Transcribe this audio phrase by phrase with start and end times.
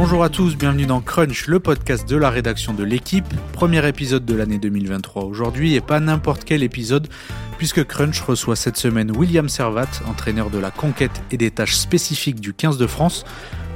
[0.00, 3.26] Bonjour à tous, bienvenue dans Crunch, le podcast de la rédaction de l'équipe.
[3.52, 7.08] Premier épisode de l'année 2023 aujourd'hui et pas n'importe quel épisode
[7.56, 12.38] puisque Crunch reçoit cette semaine William Servat, entraîneur de la conquête et des tâches spécifiques
[12.38, 13.24] du 15 de France.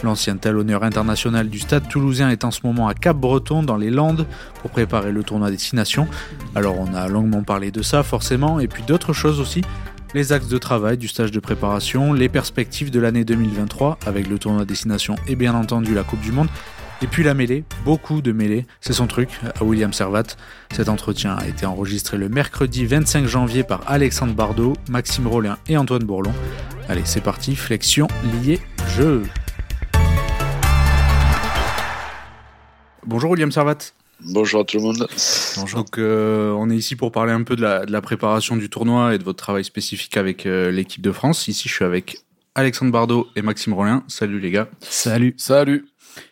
[0.04, 4.28] L'ancien talonneur international du stade toulousain est en ce moment à Cap-Breton dans les Landes
[4.60, 6.06] pour préparer le tournoi destination.
[6.54, 9.62] Alors on a longuement parlé de ça forcément et puis d'autres choses aussi
[10.14, 14.38] les axes de travail du stage de préparation, les perspectives de l'année 2023 avec le
[14.38, 16.48] tournoi destination et bien entendu la Coupe du Monde.
[17.00, 20.36] Et puis la mêlée, beaucoup de mêlées, c'est son truc, à William Servat.
[20.72, 25.76] Cet entretien a été enregistré le mercredi 25 janvier par Alexandre Bardot, Maxime Rollin et
[25.76, 26.32] Antoine Bourlon.
[26.88, 28.06] Allez, c'est parti, flexion,
[28.44, 28.60] lié,
[28.96, 29.24] jeu.
[33.04, 33.78] Bonjour William Servat.
[34.24, 35.08] Bonjour à tout le monde.
[35.56, 35.80] Bonjour.
[35.80, 38.68] Donc, euh, on est ici pour parler un peu de la, de la, préparation du
[38.68, 41.48] tournoi et de votre travail spécifique avec euh, l'équipe de France.
[41.48, 42.18] Ici, je suis avec
[42.54, 44.04] Alexandre Bardot et Maxime Rollin.
[44.08, 44.68] Salut les gars.
[44.80, 45.34] Salut.
[45.36, 45.86] Salut.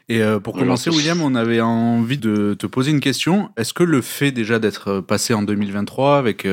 [0.08, 3.50] Et euh, pour commencer, William, on avait envie de te poser une question.
[3.56, 6.46] Est-ce que le fait déjà d'être passé en 2023 avec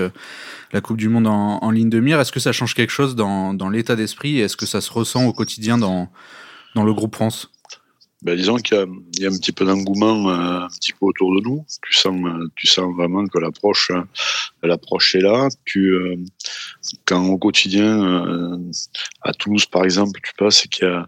[0.72, 3.16] la Coupe du Monde en, en ligne de mire, est-ce que ça change quelque chose
[3.16, 6.10] dans, dans l'état d'esprit et est-ce que ça se ressent au quotidien dans,
[6.76, 7.52] dans le groupe France?
[8.28, 8.78] Ben, disons qu'il
[9.20, 11.66] y, a un petit peu d'engouement euh, un petit peu autour de nous.
[11.82, 14.04] Tu sens, euh, tu sens vraiment que l'approche, euh,
[14.64, 15.48] l'approche est là.
[15.64, 15.96] Tu,
[17.06, 18.60] quand au quotidien,
[19.22, 21.08] à Toulouse par exemple, tu passes et qu'il y a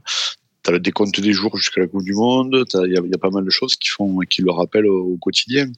[0.70, 3.44] as le décompte des jours jusqu'à la Coupe du Monde, il y, a pas mal
[3.44, 5.72] de choses qui font, qui le rappellent au, quotidien.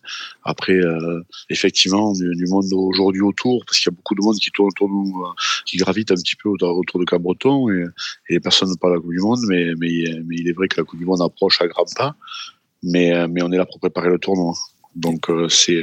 [0.44, 4.52] Après, euh, effectivement, du, monde aujourd'hui autour, parce qu'il y a beaucoup de monde qui
[4.52, 5.30] tourne autour de nous, euh,
[5.66, 7.86] qui gravite un petit peu autour, de Cabreton, et,
[8.30, 10.84] et personne ne parle de la Coupe du Monde, mais, il est vrai que la
[10.84, 12.16] Coupe du Monde approche à grands pas,
[12.84, 14.54] mais, mais on est là pour préparer le tournoi.
[14.96, 15.82] Donc euh, c'est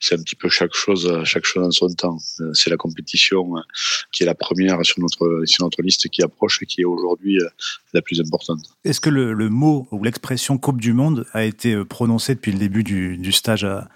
[0.00, 2.18] c'est un petit peu chaque chose chaque chose en son temps.
[2.40, 3.60] Euh, c'est la compétition euh,
[4.12, 7.38] qui est la première sur notre sur notre liste qui approche et qui est aujourd'hui
[7.92, 8.60] la plus importante.
[8.84, 12.82] Est-ce que le, mot ou l'expression Coupe du Monde a été prononcé depuis le début
[12.82, 13.88] du, du stage à,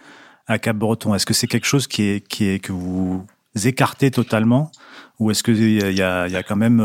[0.46, 3.26] à Cap-Breton Est-ce que c'est quelque chose qui est qui est que vous
[3.64, 4.70] écartez totalement?
[5.18, 6.80] Ou est-ce qu'il y a, il y a quand même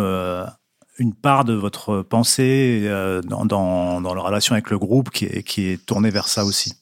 [0.97, 2.89] une part de votre pensée
[3.25, 6.45] dans, dans, dans la relation avec le groupe qui est, qui est tournée vers ça
[6.45, 6.73] aussi?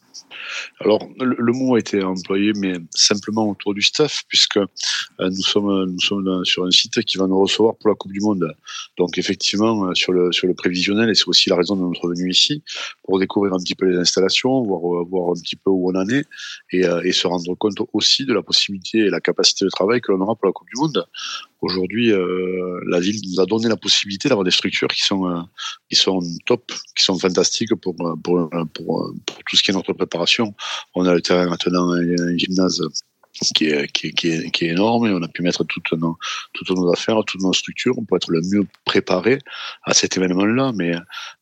[0.80, 4.68] Alors, le, mot a été employé, mais simplement autour du staff, puisque euh,
[5.20, 8.54] nous sommes sur un site qui va nous recevoir pour la Coupe du Monde.
[8.98, 12.64] Donc, effectivement, euh, sur le prévisionnel, et c'est aussi la raison de notre venue ici,
[13.04, 16.08] pour découvrir un petit peu les installations, voir voir un petit peu où on en
[16.10, 16.26] est,
[16.72, 20.02] et, euh, et se rendre compte aussi de la possibilité et la capacité de travail
[20.02, 21.06] que l'on aura pour la Coupe du Monde.
[21.64, 25.40] Aujourd'hui, euh, la ville nous a donné la possibilité d'avoir des structures qui sont euh,
[25.90, 29.94] qui sont top, qui sont fantastiques pour pour, pour pour tout ce qui est notre
[29.94, 30.54] préparation.
[30.94, 32.82] On a le terrain maintenant, un gymnase
[33.56, 36.18] qui est, qui, est, qui, est, énorme et on a pu mettre toutes nos,
[36.54, 39.40] toutes nos affaires, toutes nos structures pour être le mieux préparé
[39.84, 40.72] à cet événement-là.
[40.76, 40.94] Mais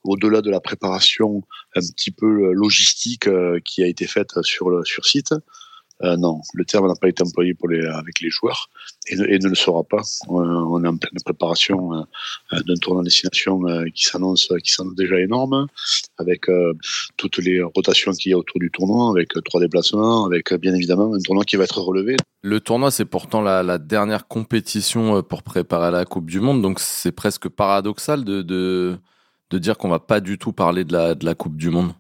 [0.03, 1.41] au-delà de la préparation
[1.75, 5.33] un petit peu logistique euh, qui a été faite sur le sur site,
[6.03, 8.69] euh, non, le terme n'a pas été employé pour les, avec les joueurs
[9.07, 10.01] et ne, et ne le sera pas.
[10.29, 14.71] Euh, on est en pleine préparation euh, d'un tournoi de destination euh, qui s'annonce qui
[14.71, 15.67] s'annonce déjà énorme,
[16.17, 16.73] avec euh,
[17.17, 21.13] toutes les rotations qu'il y a autour du tournoi, avec trois déplacements, avec bien évidemment
[21.13, 22.17] un tournoi qui va être relevé.
[22.43, 26.79] Le tournoi, c'est pourtant la, la, dernière compétition pour préparer la Coupe du Monde, donc
[26.79, 28.97] c'est presque paradoxal de, de,
[29.51, 31.93] de dire qu'on va pas du tout parler de la, de la Coupe du Monde.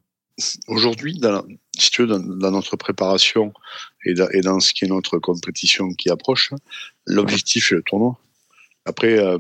[0.67, 1.43] Aujourd'hui, dans,
[1.81, 3.53] si tu veux, dans, notre préparation
[4.05, 6.51] et dans, ce qui est notre compétition qui approche,
[7.05, 8.17] l'objectif est le tournoi.
[8.85, 9.37] Après, euh,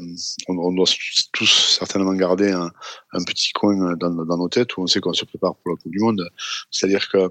[0.47, 0.85] on, doit
[1.33, 5.55] tous certainement garder un, petit coin dans, nos têtes où on sait qu'on se prépare
[5.55, 6.29] pour la Coupe du Monde.
[6.69, 7.29] C'est-à-dire que,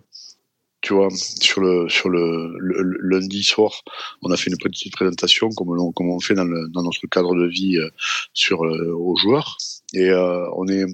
[0.81, 2.57] tu vois, sur le sur le,
[3.03, 3.83] lundi soir,
[4.23, 7.47] on a fait une petite présentation comme on, comme on fait dans, notre cadre de
[7.47, 7.91] vie euh,
[8.33, 9.57] sur euh, aux joueurs.
[9.95, 10.87] Et on est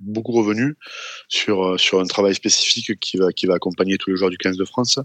[0.00, 0.76] beaucoup revenu
[1.28, 4.38] sur euh, sur un travail spécifique qui va qui va accompagner tous les joueurs du
[4.38, 4.98] 15 de France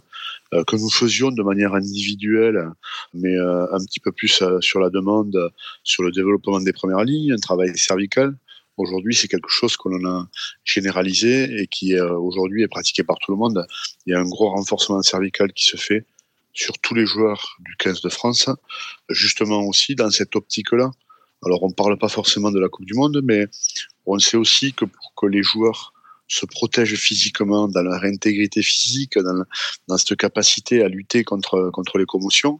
[0.53, 2.69] euh, que nous faisions de manière individuelle
[3.13, 5.51] mais euh, un petit peu plus sur la demande
[5.83, 8.35] sur le développement des premières lignes un travail cervical.
[8.77, 10.27] Aujourd'hui c'est quelque chose qu'on a
[10.63, 13.67] généralisé et qui aujourd'hui est pratiqué par tout le monde.
[14.05, 16.05] Il y a un gros renforcement cervical qui se fait
[16.53, 18.49] sur tous les joueurs du 15 de France
[19.09, 20.91] justement aussi dans cette optique là
[21.45, 23.47] alors on parle pas forcément de la Coupe du Monde mais
[24.09, 25.93] on sait aussi que pour que les joueurs
[26.27, 29.17] se protègent physiquement, dans leur intégrité physique,
[29.87, 32.59] dans, cette capacité à lutter contre, les commotions,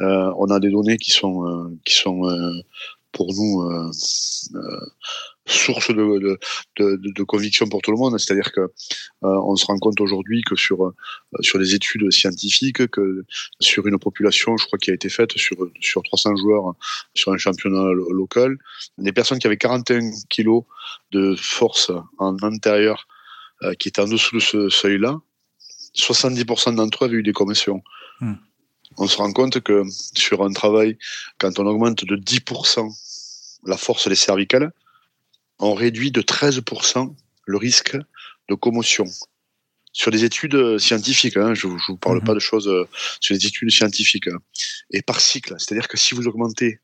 [0.00, 1.70] euh, on a des données qui sont, euh,
[2.06, 2.62] euh,
[3.12, 3.92] pour nous
[5.50, 6.38] source de,
[6.78, 8.18] de, de, conviction pour tout le monde.
[8.18, 8.68] C'est-à-dire que euh,
[9.22, 10.94] on se rend compte aujourd'hui que sur euh,
[11.40, 13.24] sur des études scientifiques, que
[13.60, 16.74] sur une population, je crois qui a été faite sur sur 300 joueurs
[17.14, 18.56] sur un championnat local,
[18.98, 20.64] des personnes qui avaient 41 kilos
[21.12, 23.06] de force en intérieur,
[23.62, 25.20] euh, qui étaient en dessous de ce seuil-là,
[25.96, 27.82] 70% d'entre eux avaient eu des commissions.
[28.20, 28.34] Hmm.
[28.96, 29.82] On se rend compte que
[30.14, 30.98] sur un travail,
[31.38, 32.88] quand on augmente de 10%
[33.66, 34.72] la force des cervicales,
[35.60, 37.14] on réduit de 13%
[37.46, 37.96] le risque
[38.48, 39.04] de commotion.
[39.92, 42.24] Sur des études euh, scientifiques, hein, je ne vous parle mhm.
[42.24, 42.88] pas de choses euh,
[43.20, 44.38] sur des études scientifiques, hein.
[44.90, 45.54] et par cycle.
[45.58, 46.78] C'est-à-dire que si vous augmentez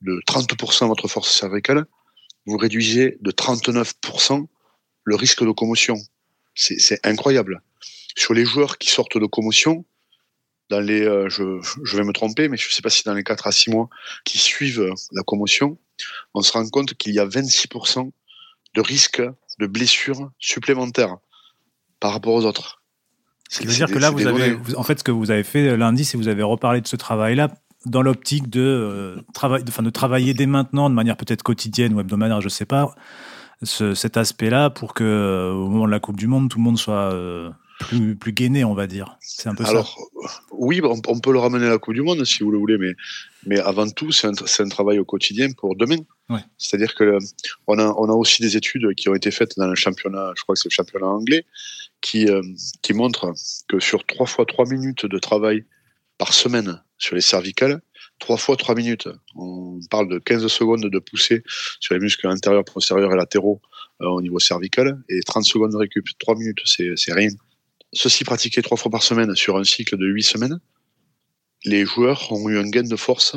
[0.00, 1.86] de 30% votre force cervicale,
[2.46, 4.46] vous réduisez de 39%
[5.04, 5.96] le risque de commotion.
[6.54, 7.62] C'est incroyable.
[8.16, 9.84] Sur les joueurs qui sortent de commotion,
[10.68, 13.14] dans les, euh, je, je, vais me tromper, mais je ne sais pas si dans
[13.14, 13.88] les 4 à 6 mois
[14.24, 15.78] qui suivent la commotion,
[16.34, 18.10] on se rend compte qu'il y a 26%
[18.74, 19.22] de risque
[19.58, 21.16] de blessures supplémentaires
[22.00, 22.82] par rapport aux autres.
[23.48, 25.76] Ce qui veut dire que là, vous avez, en fait, ce que vous avez fait
[25.76, 27.50] lundi, c'est que vous avez reparlé de ce travail-là
[27.84, 32.00] dans l'optique de, euh, travail, de, de travailler dès maintenant, de manière peut-être quotidienne ou
[32.00, 32.94] hebdomadaire, je ne sais pas,
[33.62, 36.64] ce, cet aspect-là pour que, euh, au moment de la Coupe du Monde, tout le
[36.64, 37.50] monde soit euh,
[37.82, 39.16] plus, plus gainé, on va dire.
[39.20, 39.98] C'est un peu Alors,
[40.50, 42.94] oui, on, peut le ramener à la Coupe du Monde si vous le voulez, mais,
[43.46, 45.98] mais avant tout, c'est un, un, travail au quotidien pour demain.
[46.56, 47.18] C'est-à-dire que
[47.66, 50.42] on a, on a aussi des études qui ont été faites dans le championnat, je
[50.42, 51.44] crois que c'est le championnat anglais,
[52.00, 52.42] qui, euh,
[52.80, 53.32] qui montrent
[53.68, 55.64] que sur 3 fois 3 minutes de travail
[56.16, 57.82] par semaine sur les cervicales,
[58.18, 61.42] 3 fois 3 minutes, on parle de 15 secondes de poussée
[61.80, 63.60] sur les muscles intérieurs, postérieurs et latéraux
[64.00, 66.06] euh, au niveau cervical, et 30 secondes de récup.
[66.18, 67.30] 3 minutes, c'est rien.
[67.94, 70.60] Ceci pratiqué trois fois par semaine sur un cycle de 8 semaines,
[71.64, 73.36] les joueurs ont eu un gain de force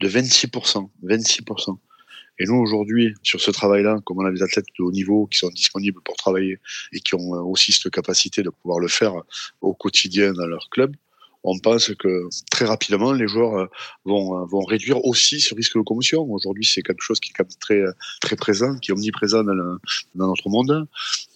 [0.00, 0.88] de 26%.
[1.04, 1.78] 26%.
[2.38, 5.38] Et nous, aujourd'hui, sur ce travail-là, comme on a des athlètes de haut niveau qui
[5.38, 6.58] sont disponibles pour travailler
[6.92, 9.14] et qui ont aussi cette capacité de pouvoir le faire
[9.60, 10.94] au quotidien dans leur club,
[11.46, 13.66] on pense que très rapidement, les joueurs euh,
[14.04, 16.22] vont, euh, vont réduire aussi ce risque de commotion.
[16.22, 17.82] Aujourd'hui, c'est quelque chose qui est très,
[18.20, 19.78] très présent, qui est omniprésent dans,
[20.26, 20.88] notre monde.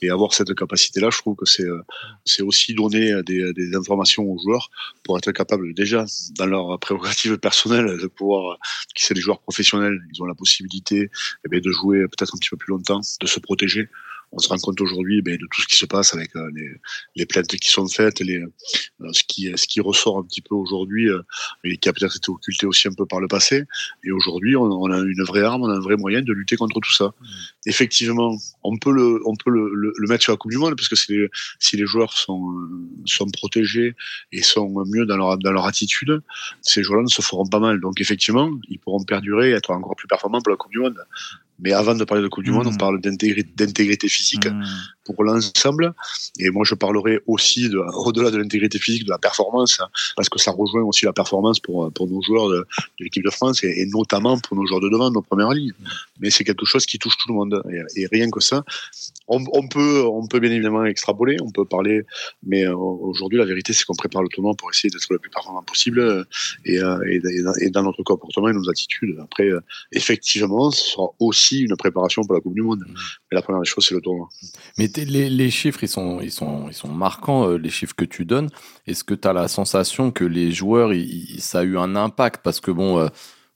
[0.03, 1.81] Et avoir cette capacité-là, je trouve que c'est, euh,
[2.25, 4.71] c'est aussi donner des, des, informations aux joueurs
[5.05, 6.05] pour être capable déjà,
[6.37, 8.59] dans leur prérogative personnelle, de pouvoir,
[8.97, 11.09] qui c'est des joueurs professionnels, ils ont la possibilité
[11.45, 13.89] eh bien, de jouer peut-être un petit peu plus longtemps, de se protéger
[14.33, 16.69] on se rend compte aujourd'hui ben, de tout ce qui se passe avec euh, les,
[17.17, 20.55] les, plaintes qui sont faites, les, euh, ce, qui, ce qui ressort un petit peu
[20.55, 21.23] aujourd'hui, euh,
[21.65, 23.65] et qui a peut-être été occulté aussi un peu par le passé.
[24.05, 26.57] Et aujourd'hui, on, on, a une vraie arme, on a un vrai moyen de lutter
[26.57, 27.07] contre tout ça.
[27.07, 27.27] Mmh.
[27.67, 30.89] Effectivement, on peut le, on peut le, le, mettre sur la Coupe du Monde parce
[30.89, 31.29] que si les,
[31.59, 32.53] si les joueurs sont,
[33.07, 33.95] sont protégés
[34.33, 36.21] et sont mieux dans leur, dans leur attitude,
[36.63, 37.81] ces joueurs-là ne se feront pas mal.
[37.81, 40.99] Donc effectivement, ils pourront perdurer et être encore plus performants pour la Coupe du Monde.
[41.63, 42.79] Mais avant de parler de Coupe du Monde, on mmh.
[42.79, 44.63] parle d'intégrité physique mmh.
[45.13, 45.95] Pour l'ensemble.
[46.39, 50.29] Et moi, je parlerai aussi, de, au-delà de l'intégrité physique, de la performance, hein, parce
[50.29, 53.63] que ça rejoint aussi la performance pour, pour nos joueurs de, de l'équipe de France
[53.65, 55.73] et, notamment pour nos joueurs de devant, nos premières lignes.
[56.21, 57.63] Mais c'est quelque chose qui touche tout le monde.
[57.97, 58.65] Et, rien que ça,
[59.29, 62.03] on, on, peut, on peut bien évidemment extrapoler, on peut parler,
[62.43, 65.31] mais euh, aujourd'hui, la vérité, c'est qu'on prépare le tournoi pour essayer d'être le plus
[65.31, 66.25] performant possible euh,
[66.65, 69.17] et, euh, et, dans notre comportement et nos attitudes.
[69.23, 69.49] Après,
[69.93, 72.85] effectivement, ce sera aussi une préparation pour la Coupe du Monde.
[72.87, 72.95] Mmh.
[73.31, 74.29] Mais la première des choses, c'est le tournoi.
[74.79, 78.25] Mais les, chiffres, ils sont, ils sont, ils sont marquants, euh, les chiffres que tu
[78.25, 78.49] donnes.
[78.87, 80.93] Est-ce que tu as la sensation que les joueurs,
[81.39, 82.43] ça a eu un impact?
[82.43, 83.09] Parce que bon, euh,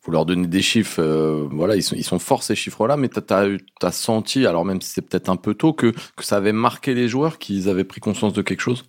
[0.04, 3.08] faut leur donner des chiffres, euh, voilà, ils sont, ils sont forts ces chiffres-là, mais
[3.08, 6.52] tu as, senti, alors même si c'est peut-être un peu tôt, que, que ça avait
[6.52, 8.84] marqué les joueurs, qu'ils avaient pris conscience de quelque chose?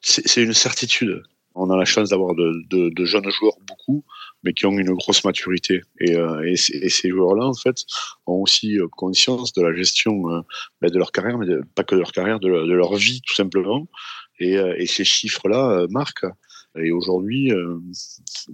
[0.00, 1.22] C'est une certitude.
[1.54, 4.04] On a la chance d'avoir de, jeunes joueurs beaucoup
[4.44, 5.82] mais qui ont une grosse maturité.
[6.00, 7.84] Et, euh, et, ces joueurs-là, en fait,
[8.26, 10.40] ont aussi euh, conscience de la gestion euh,
[10.80, 13.34] ben, de leur carrière, mais pas que de leur carrière, de, de leur vie, tout
[13.34, 13.88] simplement.
[14.40, 16.26] Et, et ces chiffres-là marquent.
[16.80, 17.50] Et aujourd'hui,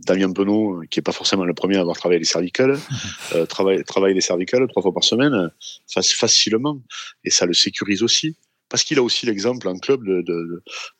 [0.07, 2.79] Damien Penaud, qui est pas forcément le premier à avoir travaillé les cervicales,
[3.51, 5.51] travaille, travaille les cervicales trois fois par semaine,
[5.87, 6.81] facilement.
[7.23, 8.35] Et ça le sécurise aussi
[8.69, 10.03] parce qu'il a aussi l'exemple en club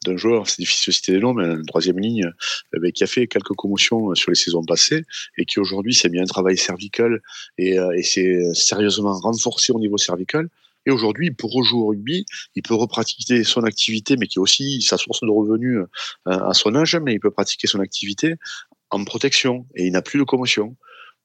[0.05, 2.31] d'un joueur, c'est difficile de citer des noms, mais un troisième ligne,
[2.75, 5.05] euh, qui a fait quelques commotions euh, sur les saisons passées
[5.39, 7.21] et qui aujourd'hui s'est mis un travail cervical
[7.59, 10.49] et, euh, s'est sérieusement renforcé au niveau cervical.
[10.87, 14.83] Et aujourd'hui, pour rejouer au rugby, il peut repratiquer son activité, mais qui est aussi
[14.83, 15.79] sa source de revenus
[16.27, 18.35] à son âge, mais il peut pratiquer son activité
[18.91, 20.77] en protection et il n'a plus de commotion.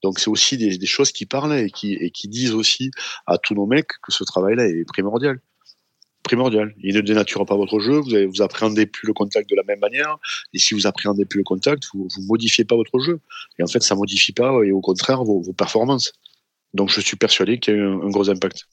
[0.02, 2.90] Donc c'est aussi des, choses qui parlent et qui disent aussi
[3.28, 5.42] à tous nos mecs que ce travail-là est primordial
[6.24, 6.74] primordial.
[6.82, 9.64] Il ne dénature pas votre jeu, vous, avez, vous appréhendez plus le contact de la
[9.64, 10.18] même manière,
[10.54, 13.20] et si vous appréhendez plus le contact, vous, vous modifiez pas votre jeu.
[13.58, 16.14] Et en fait, ça modifie pas, et au contraire, vos, performances.
[16.74, 18.68] Donc je suis persuadé qu'il y a eu un, gros impact.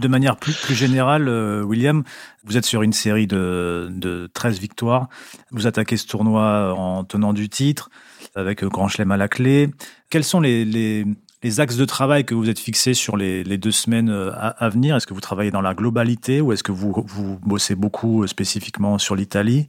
[0.00, 2.04] de manière plus, plus générale, euh, William,
[2.44, 5.08] vous êtes sur une série de, de 13 victoires.
[5.50, 7.90] Vous attaquez ce tournoi en tenant du titre,
[8.36, 9.70] avec Grand Chelem à la clé.
[10.08, 11.04] Quels sont les, les,
[11.42, 14.96] les axes de travail que vous êtes fixés sur les, deux semaines euh, à, venir
[14.96, 18.98] Est-ce que vous travaillez dans la globalité ou est-ce que vous, vous bossez beaucoup spécifiquement
[18.98, 19.68] sur l'Italie?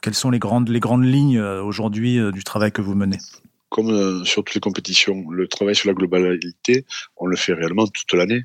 [0.00, 3.18] Quelles sont les grandes, les grandes lignes aujourd'hui du travail que vous menez?
[3.68, 6.84] Comme euh, sur toutes les compétitions, le travail sur la globalité,
[7.16, 8.42] on le fait réellement toute l'année.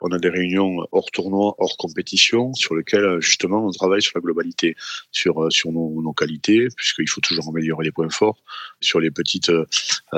[0.00, 4.20] On a des réunions hors tournoi, hors compétition, sur lesquelles justement on travaille sur la
[4.20, 4.74] globalité,
[5.12, 8.42] sur euh, sur nos, nos qualités, puisqu'il faut toujours améliorer les points forts,
[8.80, 9.64] sur les petites euh,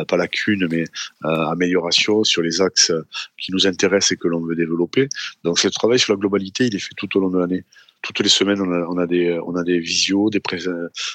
[0.09, 0.85] pas lacunes, mais
[1.23, 2.93] améliorations, sur les axes
[3.39, 5.09] qui nous intéressent et que l'on veut développer.
[5.45, 7.65] Donc ce travail sur la globalité, il est fait tout au long de l'année
[8.15, 10.41] toutes les semaines, on a, on a des, on a des visios, des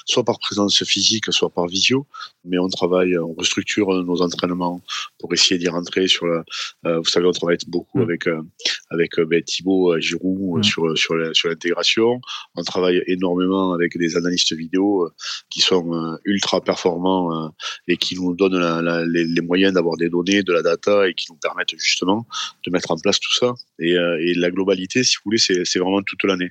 [0.06, 2.06] soit par présence physique, soit par visio.
[2.44, 4.82] Mais on travaille, on restructure nos entraînements
[5.18, 6.44] pour essayer d'y rentrer sur la.
[6.86, 8.02] Euh, vous savez, on travaille beaucoup mm.
[8.02, 8.42] avec euh,
[8.90, 10.62] avec euh, ben, Thibaut Giroud mm.
[10.64, 12.20] sur sur sur l'intégration.
[12.56, 15.10] On travaille énormément avec des analystes vidéo
[15.50, 17.52] qui sont ultra performants
[17.86, 21.14] et qui nous donnent la, les, les, moyens d'avoir des données, de la data et
[21.14, 22.26] qui nous permettent justement
[22.66, 23.54] de mettre en place tout ça.
[23.78, 26.50] Et, et la globalité, si vous voulez, c'est vraiment toute l'année.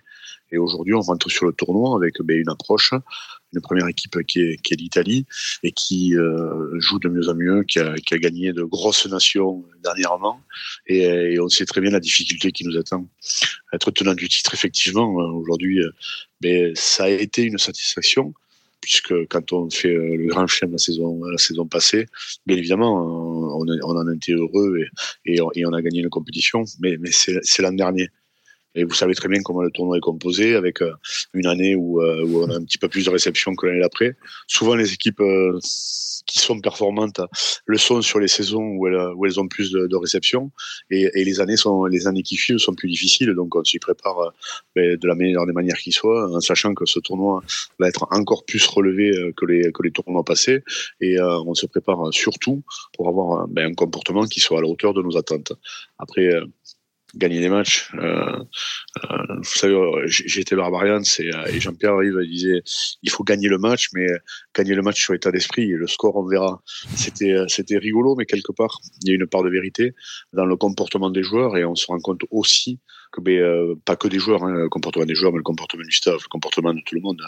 [0.52, 2.94] Et aujourd'hui, on rentre sur le tournoi avec ben, une approche,
[3.54, 5.26] une première équipe qui est, l'Italie
[5.64, 10.42] et qui euh, joue de mieux en mieux, qui a, gagné de grosses nations dernièrement.
[10.88, 13.08] Et, on sait très bien la difficulté qui nous attend.
[13.74, 15.92] Être tenant du titre, effectivement, euh, aujourd'hui, euh,
[16.42, 18.34] ben, ça a été une satisfaction
[18.82, 22.08] puisque quand on fait le grand chelem la saison la saison passée,
[22.48, 26.10] bien évidemment, on, en a été heureux et, et, on, et, on, a gagné une
[26.10, 28.10] compétition, mais, mais c'est l'an dernier.
[28.76, 30.94] Et vous savez très bien comment le tournoi est composé, avec euh,
[31.34, 33.82] une année où, euh, où on a un petit peu plus de réception que l'année
[33.82, 34.16] d'après.
[34.48, 35.60] Souvent, les équipes euh,
[36.26, 37.20] qui sont performantes
[37.66, 40.52] le sont sur les saisons où elles, où elles ont plus de, de réception,
[40.90, 43.34] et, et, les années sont les années qui suivent sont plus difficiles.
[43.34, 44.32] Donc, on s'y prépare
[44.76, 47.44] ben, de la meilleure des manières qui soit, en sachant que ce tournoi
[47.80, 50.64] va être encore plus relevé que les que les tournois passés,
[51.02, 52.64] et on se prépare surtout
[52.94, 55.54] pour avoir ben, un comportement qui soit à la hauteur de nos attentes.
[55.98, 56.30] Après
[57.16, 57.92] gagner des matchs.
[57.96, 58.38] Euh,
[59.04, 59.78] euh, vous savez,
[60.08, 62.62] j'étais barbarian, c'est et Jean-Pierre arrive et disait
[63.04, 64.08] il faut gagner le match, mais
[64.56, 66.62] gagner le match sur état d'esprit et le score on verra.
[66.96, 69.94] C'était c'était rigolo, mais quelque part il y a une part de vérité
[70.34, 72.80] dans le comportement des joueurs et on se rend compte aussi
[73.12, 75.84] que ben, euh, pas que des joueurs, hein, le comportement des joueurs, mais le comportement
[75.84, 77.22] du staff, le comportement de tout le monde.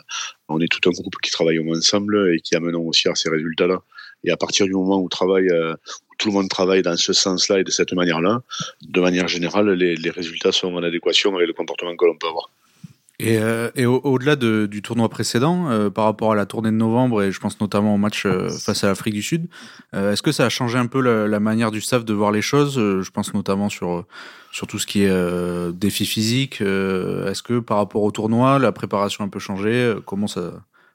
[0.47, 3.81] On est tout un groupe qui travaille ensemble et qui amenons aussi à ces résultats-là.
[4.23, 5.75] Et à partir du moment où, travaille, euh,
[6.23, 8.41] tout le monde travaille dans ce sens-là et de cette manière-là,
[8.81, 12.27] de manière générale, les, les résultats sont en adéquation avec le comportement que l'on peut
[12.27, 12.49] avoir.
[13.19, 16.77] Et, euh, et au-delà de, du tournoi précédent, euh, par rapport à la tournée de
[16.77, 19.47] novembre, et je pense notamment au match euh, face à l'Afrique du Sud,
[19.93, 22.31] euh, est-ce que ça a changé un peu la, la, manière du staff de voir
[22.31, 24.05] les choses Je pense notamment sur,
[24.53, 26.61] sur tout ce qui est défi physique.
[26.61, 30.53] est-ce que par rapport au tournoi, la préparation a un peu changé Comment ça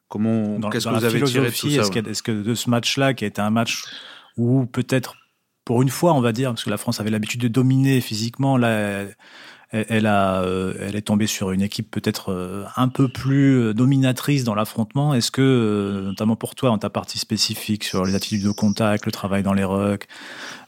[0.09, 2.71] Comment Qu'est-ce que vous avez tiré de tout ça Est-ce que, est que de ce
[2.71, 3.85] match-là, qui a été un match
[4.39, 5.17] où peut-être
[5.65, 8.57] pour une fois, on va dire, parce que la France avait l'habitude de dominer physiquement,
[8.57, 9.05] là,
[9.71, 13.75] elle, a, euh, elle est tombée sur une équipe peut-être euh, un peu plus euh,
[13.75, 15.13] dominatrice dans l'affrontement.
[15.13, 19.13] Est-ce que, notamment pour toi, en ta partie spécifique sur les attitudes de contact, le
[19.13, 20.09] travail dans les rucks,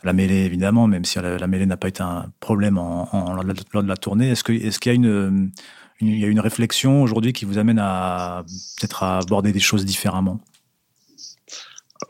[0.04, 3.96] la mêlée évidemment, même si la, mêlée n'a pas été un problème lors de la
[3.96, 8.44] tournée, est-ce qu'il y a une, réflexion aujourd'hui qui vous amène à
[8.78, 10.40] peut-être aborder des choses différemment?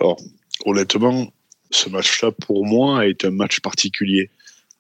[0.01, 0.17] Alors,
[0.65, 1.29] honnêtement,
[1.71, 4.31] ce match-là, pour moi, été un match particulier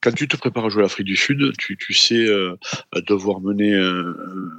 [0.03, 2.57] quand tu te prépares à jouer à l'Afrique du Sud, tu, sais euh,
[3.07, 4.15] devoir mener un,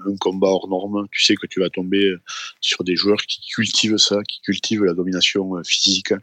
[0.07, 1.07] un, combat hors norme.
[1.11, 2.13] Tu sais que tu vas tomber
[2.59, 6.13] sur des joueurs qui cultivent ça, qui cultivent la domination euh, physique,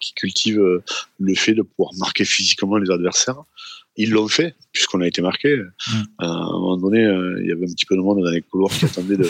[0.00, 0.84] qui cultivent euh,
[1.18, 3.42] le fait de pouvoir marquer physiquement les adversaires.
[4.00, 5.56] Ils l'ont fait, puisqu'on a été marqué.
[5.56, 5.92] Mmh.
[6.18, 7.02] À un moment donné,
[7.40, 9.28] il y avait un petit peu de monde dans les couloirs qui attendaient de,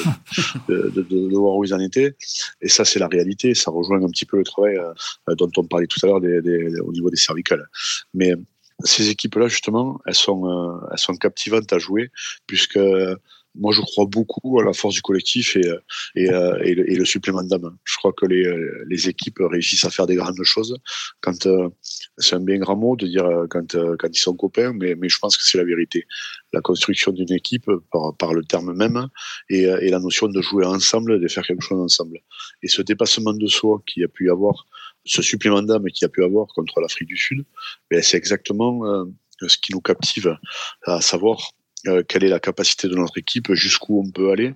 [0.69, 2.15] de, de, de, voir où ils en étaient.
[2.61, 3.55] Et ça, c'est la réalité.
[3.55, 4.79] Ça rejoint un petit peu le travail
[5.37, 7.67] dont on parlait tout à l'heure des, des, au niveau des cervicales.
[8.15, 8.35] Mais
[8.85, 12.11] ces équipes-là, justement, elles sont, euh, elles sont captivantes à jouer,
[12.47, 12.79] puisque
[13.55, 15.69] moi, je crois beaucoup à la force du collectif et,
[16.15, 17.77] et, euh, et, le, et le, supplément d'âme.
[17.85, 18.45] Je crois que les,
[18.87, 20.77] les, équipes réussissent à faire des grandes choses.
[21.21, 21.69] Quand euh,
[22.19, 25.37] c'est un bien grand mot de dire quand, quand ils sont copains, mais, je pense
[25.37, 26.07] que c'est la vérité.
[26.53, 27.71] La construction d'une équipe
[28.19, 29.09] par, le terme même
[29.49, 32.21] et, et, la notion de jouer ensemble, de faire quelque chose ensemble.
[32.63, 34.67] Et ce dépassement de soi qu'il y a pu y avoir
[35.09, 37.45] ce supplément d'âme qu'il a pu avoir contre l'Afrique du Sud,
[37.91, 39.05] ben, c'est exactement euh,
[39.47, 40.37] ce qui nous captive,
[40.85, 41.53] à savoir
[41.87, 44.55] euh, quelle est la capacité de notre équipe, jusqu'où on peut aller,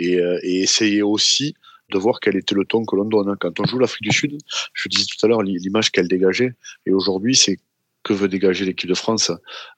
[0.00, 1.54] euh, et, essayer aussi
[1.92, 3.36] de voir quel était le ton que l'on donne.
[3.38, 4.38] Quand on joue l'Afrique du Sud,
[4.74, 6.54] je disais tout à l'heure l'image qu'elle dégageait,
[6.86, 7.58] et aujourd'hui c'est
[8.02, 9.30] que veut dégager l'équipe de France?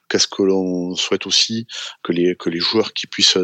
[0.09, 1.67] Qu'est-ce que l'on souhaite aussi
[2.03, 3.37] que les, joueurs qui puissent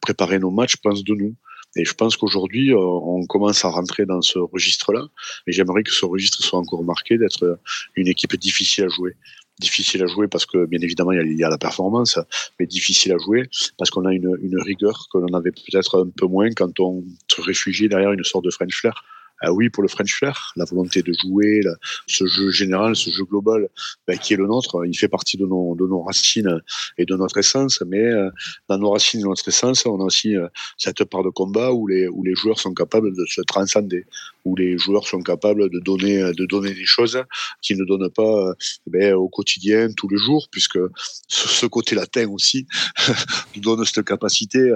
[0.00, 1.34] préparer nos matchs pensent de nous?
[1.78, 5.06] Et je pense qu'aujourd'hui, euh, on commence à rentrer dans ce registre-là.
[5.46, 7.58] Et j'aimerais que ce registre soit encore marqué d'être
[7.96, 9.14] une équipe difficile à jouer
[9.58, 12.18] difficile à jouer parce que bien évidemment il y a, la performance,
[12.58, 13.48] mais difficile à jouer
[13.78, 17.04] parce qu'on a une, une rigueur que l'on avait peut-être un peu moins quand on
[17.28, 19.04] se réfugiait derrière une sorte de French flair.
[19.42, 21.60] Ah oui, pour le French Flair, la volonté de jouer,
[22.06, 23.68] ce jeu général, ce jeu global
[24.06, 26.62] ben, qui est le nôtre, il fait partie de nos, de nos racines
[26.96, 27.82] et de notre essence.
[27.86, 28.30] Mais euh,
[28.68, 30.48] dans nos racines et notre essence, on a aussi euh,
[30.78, 34.06] cette part de combat où les, où les joueurs sont capables de se transcender,
[34.46, 37.20] où les joueurs sont capables de donner, de donner des choses
[37.60, 38.54] qu'ils ne donnent pas
[38.86, 40.78] ben, au quotidien, tous les jours, puisque
[41.26, 42.66] ce, côté latin aussi
[43.56, 44.72] nous donne cette capacité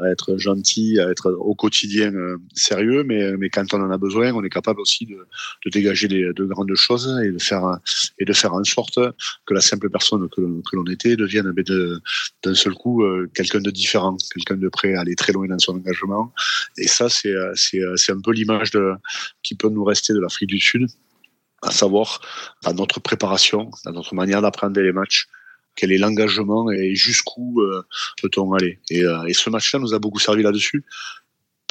[0.00, 4.32] à, être gentil, à être au quotidien euh, sérieux, mais, quand on en a besoin,
[4.32, 5.18] on est capable aussi de,
[5.70, 7.78] dégager des, de grandes choses et de faire
[8.18, 8.98] et de faire en sorte
[9.46, 10.40] que la simple personne que,
[10.72, 11.52] l'on était devienne
[12.42, 15.58] d'un seul coup euh, quelqu'un de différent, quelqu'un de prêt à aller très loin dans
[15.58, 16.32] son engagement.
[16.76, 18.94] Et ça, c'est c'est un peu l'image de
[19.42, 20.88] qui peut nous rester de l'Afrique du Sud,
[21.62, 22.20] à savoir
[22.62, 25.28] dans notre préparation, dans notre manière d'apprendre les matchs
[25.74, 27.82] quel est l'engagement et jusqu'où euh,
[28.20, 28.78] peut-on aller.
[28.90, 30.84] Et, euh, et ce match-là nous a beaucoup servi là-dessus,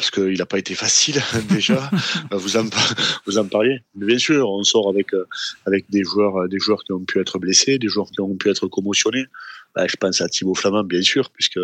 [0.02, 1.88] parce qu'il n'a pas été facile déjà.
[2.32, 2.64] vous en
[3.26, 3.78] vous en parliez.
[3.94, 5.26] Bien sûr, on sort avec euh,
[5.64, 8.34] avec des joueurs euh, des joueurs qui ont pu être blessés, des joueurs qui ont
[8.34, 9.26] pu être commotionnés.
[9.76, 11.60] Bah, je pense à Thibaut Flamand, bien sûr, puisque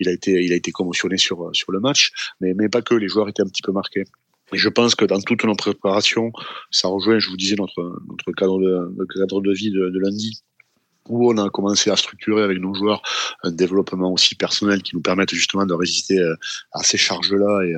[0.00, 2.94] il a été il a été commotionné sur sur le match, mais mais pas que.
[2.94, 4.04] Les joueurs étaient un petit peu marqués.
[4.52, 6.32] Et je pense que dans toutes nos préparations,
[6.70, 10.42] ça rejoint, je vous disais, notre notre cadre de, cadre de vie de, lundi
[11.08, 13.00] où on a commencé à structurer avec nos joueurs
[13.44, 16.34] un développement aussi personnel qui nous permette justement de résister euh,
[16.72, 17.76] à ces charges-là et,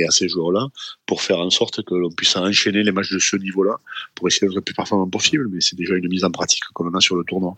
[0.00, 0.66] et, à ces joueurs-là,
[1.04, 3.76] pour faire en sorte que l'on puisse enchaîner les matchs de ce niveau-là,
[4.14, 5.48] pour essayer d'être le plus performant possible.
[5.48, 7.54] Mais c'est déjà une mise en pratique qu'on a sur le tournoi.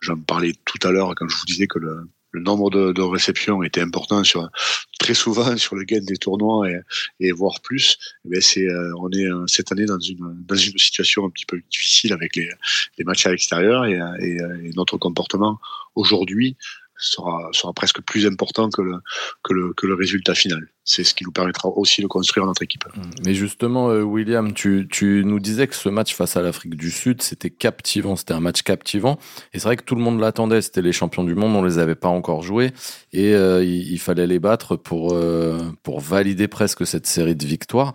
[0.00, 3.00] J'en parlais tout à l'heure quand je vous disais que le, le nombre de, de,
[3.00, 4.50] réceptions était important sur
[4.98, 6.80] très souvent sur le gain des tournois et,
[7.20, 7.96] et voire plus.
[8.32, 11.46] Eh c'est euh, on est euh, cette année dans une dans une situation un petit
[11.46, 12.50] peu difficile avec les,
[12.98, 15.60] les matchs à l'extérieur et, et, et, notre comportement
[15.94, 16.56] aujourd'hui
[16.96, 18.98] sera, sera presque plus important que le,
[19.42, 20.68] que le, que le résultat final.
[20.86, 22.84] C'est ce qui nous permettra aussi de construire notre équipe.
[22.94, 23.00] Mmh.
[23.24, 26.90] Mais justement, euh, William, tu, tu nous disais que ce match face à l'Afrique du
[26.90, 29.18] Sud, c'était captivant, c'était un match captivant.
[29.54, 31.78] Et c'est vrai que tout le monde l'attendait, c'était les champions du monde, on les
[31.78, 32.72] avait pas encore joués.
[33.12, 37.46] Et euh, il, il, fallait les battre pour, euh, pour valider presque cette série de
[37.46, 37.94] victoires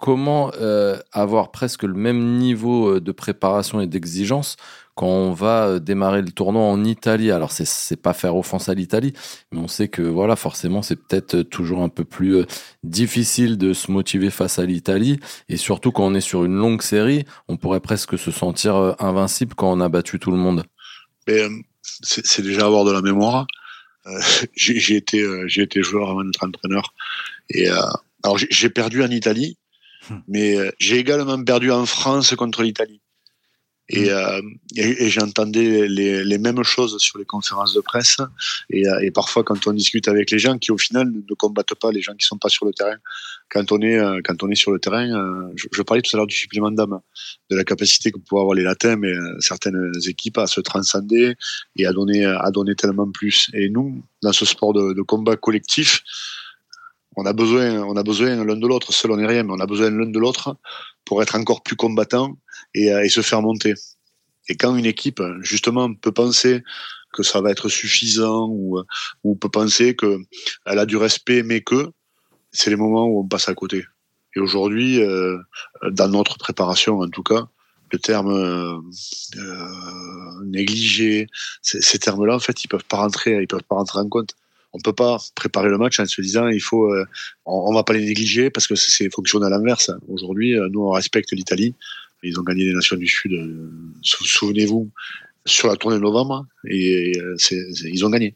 [0.00, 4.56] comment euh, avoir presque le même niveau de préparation et d'exigence
[5.00, 7.30] quand on va euh, démarrer le tournoi en Italie.
[7.30, 9.14] Alors c'est c'est pas faire offense à l'Italie,
[9.50, 12.46] mais on sait que voilà forcément c'est peut-être euh, toujours un peu plus euh,
[12.84, 16.82] difficile de se motiver face à l'Italie et surtout quand on est sur une longue
[16.82, 20.64] série, on pourrait presque se sentir invincible quand on a battu tout le monde.
[21.82, 23.46] C'est déjà avoir de la mémoire.
[24.06, 24.20] Euh,
[24.54, 26.94] j'ai été joueur avant d'être entraîneur
[27.48, 27.80] et euh,
[28.22, 29.56] alors j'ai perdu en Italie,
[30.10, 30.22] hmm.
[30.28, 33.00] mais j'ai également perdu en France contre l'Italie.
[33.90, 34.08] Et, mm.
[34.08, 34.40] euh,
[34.76, 38.18] et, et j'entendais les, les, mêmes choses sur les conférences de presse.
[38.70, 41.74] Et, euh, et, parfois, quand on discute avec les gens qui, au final, ne combattent
[41.74, 42.96] pas les gens qui sont pas sur le terrain,
[43.50, 45.08] quand on est, euh, quand on est sur le terrain,
[45.56, 47.00] je, je parlais tout à l'heure du supplément d'âme,
[47.50, 51.34] de la capacité que pouvaient avoir les latins, mais certaines équipes à se transcender
[51.76, 53.50] et à donner, à donner tellement plus.
[53.54, 56.04] Et nous, dans ce sport de, de combat collectif,
[57.20, 58.94] on a besoin, on a besoin l'un de l'autre.
[58.94, 60.56] Seul on n'est rien, mais on a besoin l'un de l'autre
[61.04, 62.38] pour être encore plus combattant
[62.74, 63.74] et, euh, et, se faire monter.
[64.48, 66.62] Et quand une équipe, justement, peut penser
[67.12, 71.90] que ça va être suffisant ou, euh, peut penser qu'elle a du respect, mais que
[72.52, 73.84] c'est les moments où on passe à côté.
[74.34, 75.36] Et aujourd'hui, euh,
[75.90, 77.48] dans notre préparation, en tout cas,
[77.92, 78.82] le terme
[80.46, 81.26] négligé,
[81.60, 84.36] ces termes-là, en fait, ils peuvent rentrer, ils peuvent pas rentrer en compte
[84.72, 87.04] on peut pas préparer le match en se disant il faut, euh,
[87.44, 89.90] on, va pas les négliger parce que c'est fonctionne à l'inverse.
[90.08, 91.74] Aujourd'hui, euh, nous on respecte l'Italie.
[92.22, 93.32] Ils ont gagné les Nations du Sud.
[93.32, 93.70] Euh,
[94.02, 94.90] souvenez-vous
[95.46, 97.12] sur la tournée de novembre et,
[97.50, 98.34] ils ont gagné.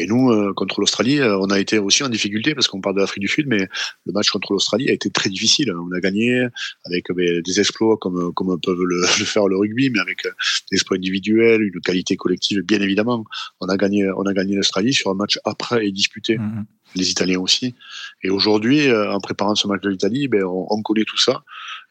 [0.00, 2.96] Et nous, euh, contre l'Australie, euh, on a été aussi en difficulté parce qu'on parle
[2.96, 3.68] de l'Afrique du Sud, mais
[4.06, 5.74] le match contre l'Australie a été très difficile.
[5.74, 6.46] On a gagné
[6.86, 10.96] avec euh, des exploits comme, comme peuvent le, faire le rugby, mais avec des exploits
[10.96, 13.24] individuels, une qualité collective, bien évidemment.
[13.60, 16.38] On a gagné, on a gagné l'Australie sur un match après et disputé.
[16.38, 17.74] Mmh les Italiens aussi.
[18.22, 21.42] Et aujourd'hui, euh, en préparant ce match de l'Italie, ben, on, on, connaît tout ça.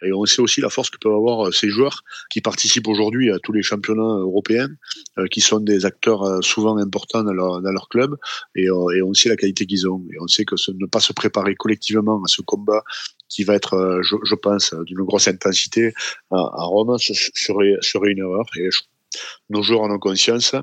[0.02, 3.32] Et on sait aussi la force que peuvent avoir euh, ces joueurs qui participent aujourd'hui
[3.32, 4.70] à tous les championnats européens,
[5.18, 8.16] euh, qui sont des acteurs souvent importants dans leur, dans leur club.
[8.56, 10.04] Et, et, on sait la qualité qu'ils ont.
[10.14, 12.84] Et on sait que ce, ne pas se préparer collectivement à ce combat
[13.30, 15.94] qui va être, je, je pense, d'une grosse intensité
[16.32, 18.46] à, à Rome, ce serait, serait une erreur.
[18.58, 18.80] Et je
[19.50, 20.56] nos joueurs en ont conscience.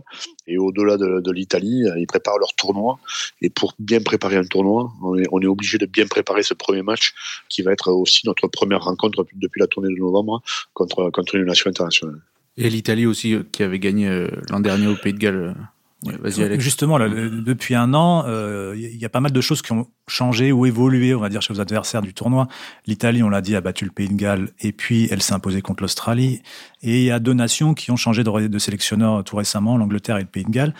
[0.46, 2.98] Et au-delà de, l'Italie, ils préparent leur tournoi.
[3.42, 7.14] Et pour bien préparer un tournoi, on est, obligé de bien préparer ce premier match
[7.48, 10.42] qui va être aussi notre première rencontre depuis la tournée de novembre
[10.74, 12.20] contre, contre une nation internationale.
[12.56, 15.54] Et l'Italie aussi, qui avait gagné l'an dernier au Pays de Galles
[16.58, 20.52] Justement, depuis un an, il euh, y a pas mal de choses qui ont changé
[20.52, 22.48] ou évolué, on va dire, chez vos adversaires du tournoi.
[22.86, 25.62] L'Italie, on l'a dit, a battu le Pays de Galles et puis elle s'est imposée
[25.62, 26.42] contre l'Australie.
[26.82, 30.18] Et il y a deux nations qui ont changé de, de sélectionneur tout récemment, l'Angleterre
[30.18, 30.74] et le Pays de Galles.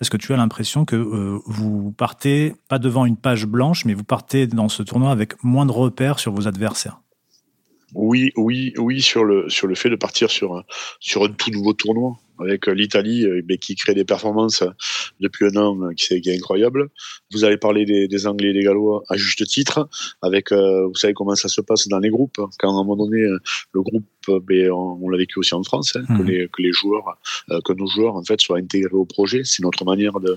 [0.00, 3.94] Est-ce que tu as l'impression que euh, vous partez pas devant une page blanche, mais
[3.94, 7.00] vous partez dans ce tournoi avec moins de repères sur vos adversaires?
[7.94, 10.64] Oui, oui, oui, sur le sur le fait de partir sur un,
[10.98, 14.64] sur un tout nouveau tournoi avec euh, l'Italie euh, qui crée des performances
[15.20, 16.88] depuis un an euh, qui, est incroyable.
[17.32, 19.88] Vous avez parlé des, Anglais et des Gallois à juste titre,
[20.20, 22.40] avec vous savez comment ça se passe dans les groupes.
[22.58, 26.04] Quand à un moment donné le groupe, ben, on, l'a vécu aussi en France, hein,
[26.06, 26.26] que, mhm.
[26.26, 27.18] les, que les joueurs,
[27.64, 29.42] que nos joueurs en fait soient intégrés au projet.
[29.44, 30.36] C'est notre manière de,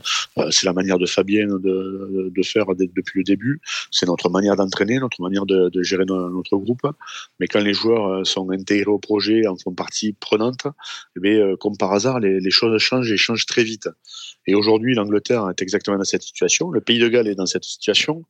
[0.52, 3.62] c'est la manière de Fabien de, de faire depuis le début.
[3.92, 6.88] C'est notre manière d'entraîner, notre manière de, de gérer notre groupe.
[7.40, 10.68] Mais quand les joueurs sont intégrés au projet, en font partie prenante,
[11.16, 13.90] eh bien, comme par hasard, les, choses changent et changent très vite.
[14.48, 16.70] Et aujourd'hui, l'Angleterre est exactement dans cette situation.
[16.72, 18.24] Le Pays de Galles est dans cette situation.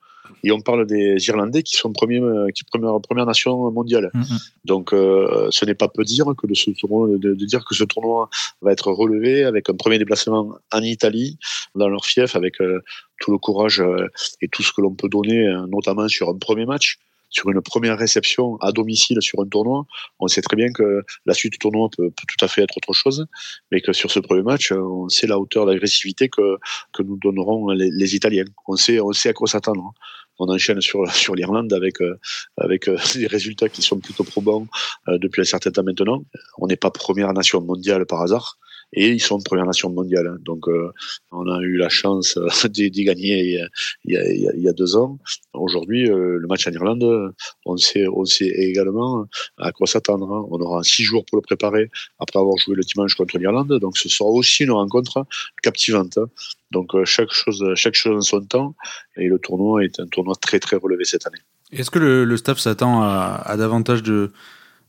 [0.44, 2.22] Et on parle des Irlandais qui sont premier,
[2.54, 4.12] qui première, première nation mondiale.
[4.14, 4.50] Mm-hmm.
[4.66, 7.84] Donc, euh, ce n'est pas peu dire que de, ce tournoi, de, dire que ce
[7.84, 8.30] tournoi
[8.62, 11.38] va être relevé avec un premier déplacement en Italie,
[11.76, 12.82] dans leur fief, avec euh,
[13.20, 14.08] tout le courage euh,
[14.42, 17.00] et tout ce que l'on peut donner, notamment sur un premier match
[17.36, 19.86] sur une première réception à domicile sur un tournoi,
[20.20, 22.94] on sait très bien que la suite du tournoi peut, tout à fait être autre
[22.94, 23.26] chose,
[23.72, 26.58] mais que sur ce premier match, on sait la hauteur d'agressivité que,
[26.94, 28.46] que nous donneront les, Italiens.
[28.68, 29.94] On sait, on sait à quoi s'attendre.
[30.40, 32.18] On enchaîne sur, sur l'Irlande avec, euh,
[32.58, 34.68] avec euh, des résultats qui sont plutôt probants
[35.10, 36.24] euh, depuis un certain temps maintenant.
[36.58, 38.58] On n'est pas première nation mondiale par hasard
[38.96, 40.28] et ils sont première nation mondiale.
[40.28, 40.38] Hein.
[40.42, 40.92] Donc, euh,
[41.32, 43.68] on a eu la chance euh, d'y gagner
[44.06, 45.20] il y, a, deux ans.
[45.54, 47.34] Aujourd'hui, euh, le match en Irlande,
[47.66, 48.06] on sait,
[48.40, 49.26] également
[49.58, 50.32] à quoi s'attendre.
[50.32, 50.48] Hein.
[50.50, 53.78] On aura six jours pour le préparer après avoir joué le dimanche contre l'Irlande.
[53.80, 55.26] Donc, ce sera aussi une rencontre
[55.62, 56.18] captivante.
[56.18, 56.28] Hein.
[56.72, 58.76] Donc, chaque chose, chaque chose en son temps.
[59.18, 61.40] Et le tournoi est un tournoi très, très relevé cette année.
[61.72, 64.32] Est-ce que le, staff s'attend à davantage de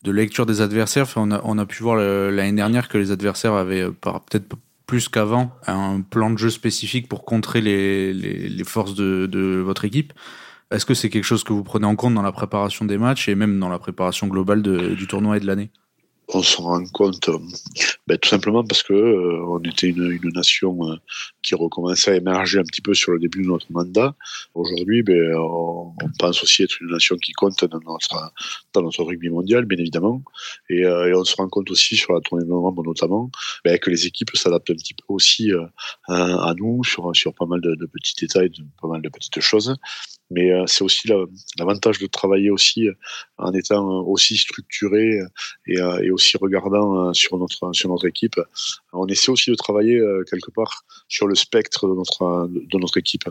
[0.03, 1.07] de lecture des adversaires.
[1.17, 4.57] on, a, pu voir l'année dernière que les adversaires avaient euh, peut-être
[4.87, 10.13] plus qu'avant un plan de jeu spécifique pour contrer les, forces de, votre équipe.
[10.71, 13.29] Est-ce que c'est quelque chose que vous prenez en compte dans la préparation des matchs
[13.29, 15.71] et même dans la préparation globale du tournoi et de l'année?
[16.35, 17.39] On se rend compte euh,
[18.07, 20.97] ben, tout simplement parce que euh, on était une, nation euh,
[21.43, 24.15] qui recommençait à émerger un petit peu sur le début de notre mandat.
[24.55, 28.33] Aujourd'hui, ben, on, pense aussi être une nation qui compte dans notre
[28.73, 30.23] dans notre rugby mondial, bien évidemment,
[30.69, 33.31] et, et on se rend compte aussi sur la tournée de novembre notamment
[33.65, 35.53] ben, que les équipes s'adaptent un petit peu aussi
[36.09, 39.77] à, nous sur sur pas mal de, petits détails, pas mal de petites choses.
[40.31, 41.09] Mais c'est aussi
[41.59, 42.89] l'avantage de travailler aussi
[43.39, 45.21] en étant aussi structuré
[45.67, 48.37] et, et aussi regardant sur notre sur notre équipe,
[48.93, 52.97] on essaie aussi de travailler euh, quelque part sur le spectre de notre de notre
[52.99, 53.25] équipe,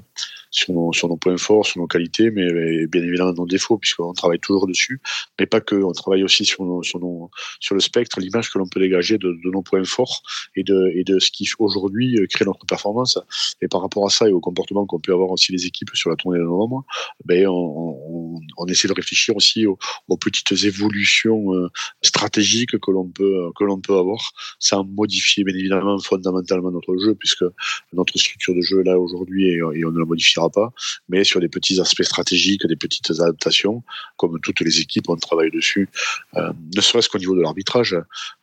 [0.51, 4.13] sur nos, sur nos points forts, sur nos qualités, mais, bien évidemment nos défauts puisqu'on
[4.13, 5.01] travaille toujours dessus,
[5.39, 5.75] mais pas que.
[5.75, 7.29] On travaille aussi sur nos, sur nos,
[7.59, 10.23] sur le spectre, l'image que l'on peut dégager de, de, nos points forts
[10.55, 13.19] et de et de ce qui aujourd'hui euh, crée notre performance.
[13.61, 16.09] Et par rapport à ça et au comportement qu'on peut avoir aussi les équipes sur
[16.09, 16.84] la tournée de novembre,
[17.25, 19.77] ben on, essaie de réfléchir aussi aux,
[20.17, 21.69] petites évolutions euh,
[22.01, 27.15] stratégiques que l'on peut que l'on peut avoir sans modifier bien évidemment fondamentalement notre jeu
[27.15, 27.45] puisque
[27.93, 30.73] notre structure de jeu est là aujourd'hui et, on ne la modifiera pas
[31.09, 33.83] mais sur des petits aspects stratégiques des petites adaptations
[34.17, 35.89] comme toutes les équipes on travaille dessus.
[36.35, 37.95] Euh, ne serait-ce qu'au niveau de l'arbitrage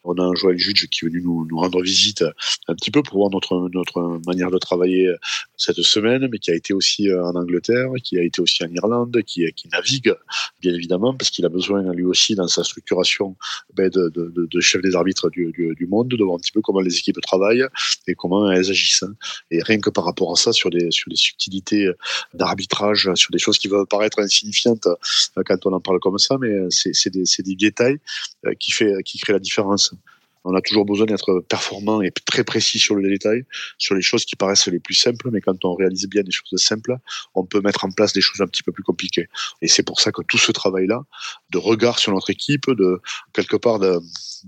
[0.05, 2.25] on a un Joël Juge qui est venu nous, rendre visite
[2.69, 5.13] un petit peu pour voir notre notre manière de travailler
[5.57, 9.23] cette semaine mais qui a été aussi en Angleterre qui a été aussi en Irlande
[9.23, 10.15] qui navigue
[10.61, 13.37] bien évidemment parce qu'il a besoin lui aussi dans sa structuration
[13.75, 17.21] ben, de, chef des arbitres du, monde, de voir un petit peu comment les équipes
[17.21, 17.67] travaillent
[18.07, 19.05] et comment elles agissent.
[19.51, 21.91] Et rien que par rapport à ça, sur des, sur des subtilités
[22.35, 26.37] d'arbitrage, sur des choses qui peuvent paraître insignifiantes euh, quand on en parle comme ça,
[26.41, 27.99] mais c'est des, des détails
[28.47, 29.95] euh, qui, fait, qui créent la différence.
[30.45, 33.45] On a toujours besoin d'être performant et très précis sur le détail,
[33.79, 36.63] sur les choses qui paraissent les plus simples, mais quand on réalise bien des choses
[36.63, 36.97] simples,
[37.35, 39.29] on peut mettre en place des choses un petit peu plus compliquées.
[39.61, 41.03] Et c'est pour ça que tout ce travail-là,
[41.51, 43.01] de regard sur notre équipe, de
[43.33, 44.01] quelque part de,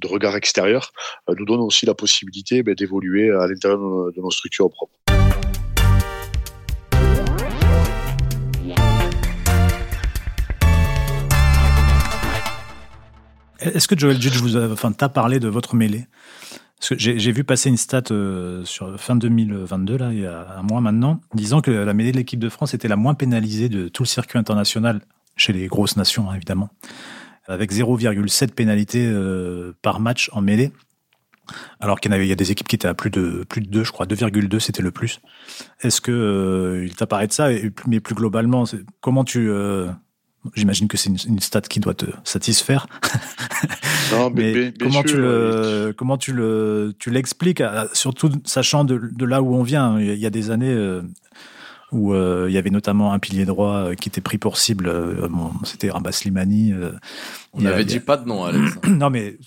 [0.05, 0.93] regard extérieur,
[1.29, 5.04] euh, nous donne aussi la possibilité ben, d'évoluer à l'intérieur de nos structures propres.
[13.65, 16.07] Est-ce que Joel Judge vous a, enfin, t'a parlé de votre mêlée?
[16.81, 20.83] J'ai vu passer une stat euh, sur fin 2022, là, il y a un mois
[20.83, 24.03] maintenant, disant que la mêlée de l'équipe de France était la moins pénalisée de tout
[24.03, 25.01] le circuit international,
[25.37, 26.69] chez les grosses nations, hein, évidemment,
[27.47, 30.73] avec 0,7 pénalités euh, par match en mêlée.
[31.79, 33.85] Alors qu'il y, avait, a des équipes qui étaient à plus de plus de 2,
[33.85, 35.21] je crois, 2,2 c'était le plus.
[35.81, 37.49] Est-ce que euh, il t'apparaît de ça?
[37.87, 38.65] Mais plus globalement,
[39.01, 39.51] comment tu
[40.55, 42.87] J'imagine que c'est une, stat qui doit te satisfaire.
[44.13, 47.63] Non, mais, comment, tu le, comment tu le, tu l'expliques,
[47.95, 49.99] surtout sachant de, là où on vient.
[49.99, 51.01] Il y a des années euh,
[51.91, 54.93] où euh, il y avait notamment un pilier droit euh, qui était pris pour cible.
[55.65, 56.75] C'était Rabat Slimani.
[57.55, 58.79] on n'avait dit pas de nom, Alex.
[58.87, 59.39] non, mais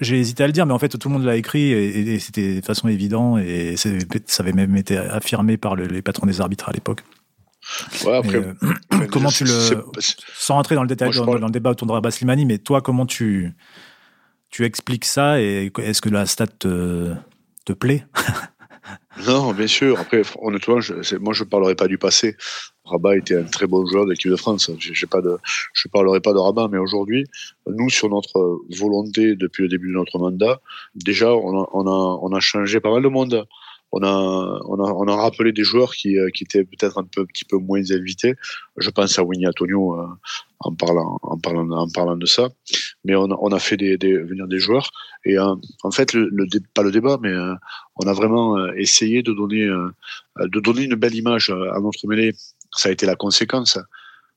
[0.00, 2.60] j'ai hésité à le dire, mais en fait tout le monde l'a écrit et, c'était
[2.60, 3.88] de façon évidente et ça
[4.42, 7.02] avait même été affirmé par les patrons des arbitres à l'époque.
[8.04, 9.50] Ouais, après, euh, comment tu le.
[10.34, 13.06] Sans rentrer dans le détail, dans, le débat autour de Rabat Slimani, mais toi, comment
[13.06, 13.52] tu,
[14.50, 17.14] tu expliques ça et est-ce que la stat te,
[17.64, 18.06] te plaît?
[19.26, 19.98] Non, bien sûr.
[19.98, 22.36] Après, honnêtement, je, moi, je ne parlerai pas du passé.
[22.84, 24.70] Rabat était un très bon joueur de l'équipe de France.
[24.78, 27.24] Je ne parlerai pas de Rabat, mais aujourd'hui,
[27.66, 30.60] nous, sur notre volonté depuis le début de notre mandat,
[30.94, 33.46] déjà, on a, on a, on a changé pas mal de monde
[33.96, 37.26] on a, on a, rappelé des joueurs qui, euh, qui étaient peut-être un, peu, un
[37.26, 38.34] petit peu moins invités.
[38.76, 40.06] Je pense à Winnie Antonio euh,
[40.58, 42.48] en, parlant, en, parlant, en parlant de ça.
[43.04, 44.90] Mais on a, fait venir des joueurs.
[45.24, 45.54] Et euh,
[45.84, 46.16] en fait,
[46.74, 47.32] pas le débat, mais
[47.96, 49.66] on a vraiment essayé de donner,
[50.40, 52.32] de donner une belle image à notre mêlée.
[52.72, 53.78] Ça a été la conséquence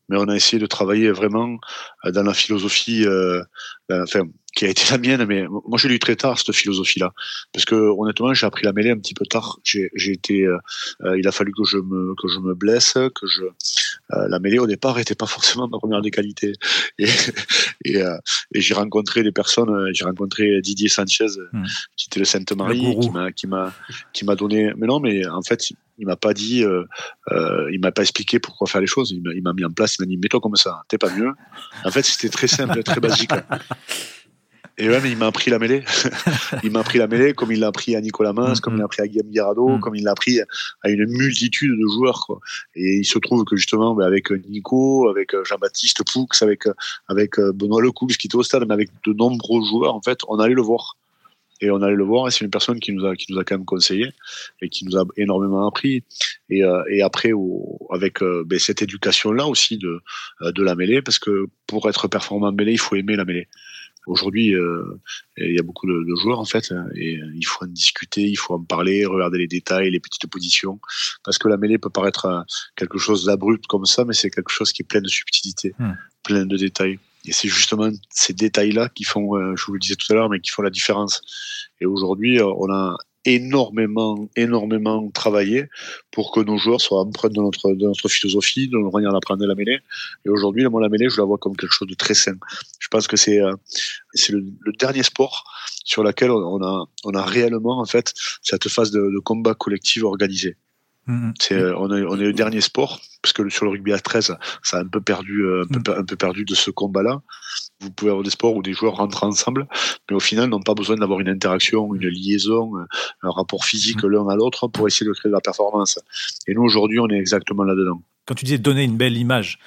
[0.09, 1.57] mais on a essayé de travailler vraiment
[2.11, 3.43] dans la philosophie, euh,
[3.89, 7.13] enfin, qui a été la mienne, mais moi je l'ai eu très tard cette philosophie-là,
[7.53, 9.59] parce que honnêtement j'ai appris la mêlée un petit peu tard.
[9.63, 10.57] J'ai, été, euh,
[11.03, 14.39] euh, il a fallu que je me que je me blesse, que je euh, la
[14.39, 16.53] mêlée au départ n'était pas forcément ma première des qualités,
[16.97, 17.07] et
[17.85, 17.97] et,
[18.55, 21.63] et j'ai rencontré des personnes, j'ai rencontré Didier Sanchez, mmh.
[21.95, 23.71] qui était le Sainte Marie, qui m'a qui m'a
[24.11, 26.83] qui m'a donné, mais non, mais en fait il m'a pas dit, euh,
[27.31, 29.11] euh, il m'a pas expliqué pourquoi faire les choses.
[29.11, 31.31] Il m'a mis en place, il m'a dit mets-toi comme ça, t'es pas mieux.
[31.83, 33.31] En fait, c'était très simple, très basique.
[34.79, 35.83] Et ouais, mais il m'a appris la mêlée.
[36.63, 38.85] il m'a appris la mêlée comme il l'a appris à Nicolas Mins, comme il l'a
[38.85, 39.79] appris à Guillaume Guirado, mm.
[39.79, 42.23] comme il l'a appris à une multitude de joueurs.
[42.27, 42.39] Quoi.
[42.75, 46.65] Et il se trouve que justement, bah, avec Nico, avec Jean-Baptiste Poux, avec,
[47.07, 50.37] avec Benoît Lecoux, qui était au stade, mais avec de nombreux joueurs, en fait, on
[50.37, 50.95] allait le voir
[51.61, 53.43] et on allait le voir et c'est une personne qui nous a qui nous a
[53.43, 54.11] quand même conseillé
[54.61, 56.03] et qui nous a énormément appris.
[56.49, 57.31] Et, euh, et après
[57.89, 59.99] avec euh, ben, cette éducation là aussi de
[60.41, 63.25] euh, de la mêlée parce que pour être performant en mêlée il faut aimer la
[63.25, 63.47] mêlée.
[64.05, 64.53] Aujourd'hui
[65.37, 68.37] il y a beaucoup de, de, joueurs en fait et il faut en discuter il
[68.37, 70.79] faut en parler regarder les détails les petites positions
[71.25, 72.45] parce que la mêlée peut paraître
[72.77, 75.91] quelque chose d'abrupt comme ça mais c'est quelque chose qui est plein de subtilité hmm.
[76.23, 79.95] plein de détails et c'est justement ces détails-là qui font, euh, je vous le disais
[79.95, 81.21] tout à l'heure, mais qui font la différence.
[81.81, 85.65] Et aujourd'hui, euh, on a énormément, énormément travaillé
[86.11, 89.45] pour que nos joueurs soient empreints de notre, de notre philosophie, de notre manière d'apprendre
[89.45, 89.79] la mêlée.
[90.25, 92.37] Et aujourd'hui, moi, la mêlée, je la vois comme quelque chose de très sain.
[92.79, 93.53] Je pense que c'est, euh,
[94.29, 95.43] le, dernier sport
[95.83, 100.03] sur lequel on a, on a réellement, en fait, cette phase de, de combat collectif
[100.03, 100.55] organisé.
[101.07, 101.33] Mm-hmm.
[101.39, 103.99] C'est, euh, on, est, on est le dernier sport, parce que sur le rugby à
[103.99, 105.99] 13, ça a un peu perdu, euh, un, peu, mm.
[105.99, 107.21] un peu perdu de ce combat-là.
[107.79, 109.67] Vous pouvez avoir des sports où des joueurs rentrent ensemble,
[110.09, 112.73] mais au final n'ont pas besoin d'avoir une interaction, une liaison,
[113.23, 114.07] un rapport physique mm.
[114.07, 115.99] l'un à l'autre pour essayer de créer de la performance.
[116.47, 118.01] Et nous aujourd'hui, on est exactement là-dedans.
[118.25, 119.59] Quand tu disais donner une belle image,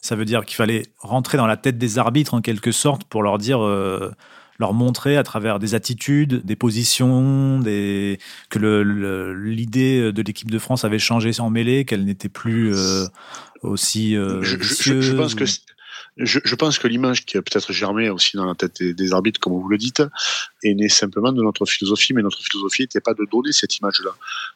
[0.00, 3.22] ça veut dire qu'il fallait rentrer dans la tête des arbitres en quelque sorte pour
[3.22, 3.62] leur dire.
[3.62, 4.10] Euh,
[4.58, 8.18] leur montrer à travers des attitudes, des positions, des...
[8.50, 13.06] que l'idée de l'équipe de France avait changé en mêlée, qu'elle n'était plus euh,
[13.62, 14.56] aussi euh, je,
[15.00, 15.44] je, pense que
[16.16, 19.52] je, pense que l'image qui a peut-être germé aussi dans la tête des, arbitres, comme
[19.52, 20.02] vous le dites,
[20.64, 24.10] est née simplement de notre philosophie, mais notre philosophie n'était pas de donner cette image-là.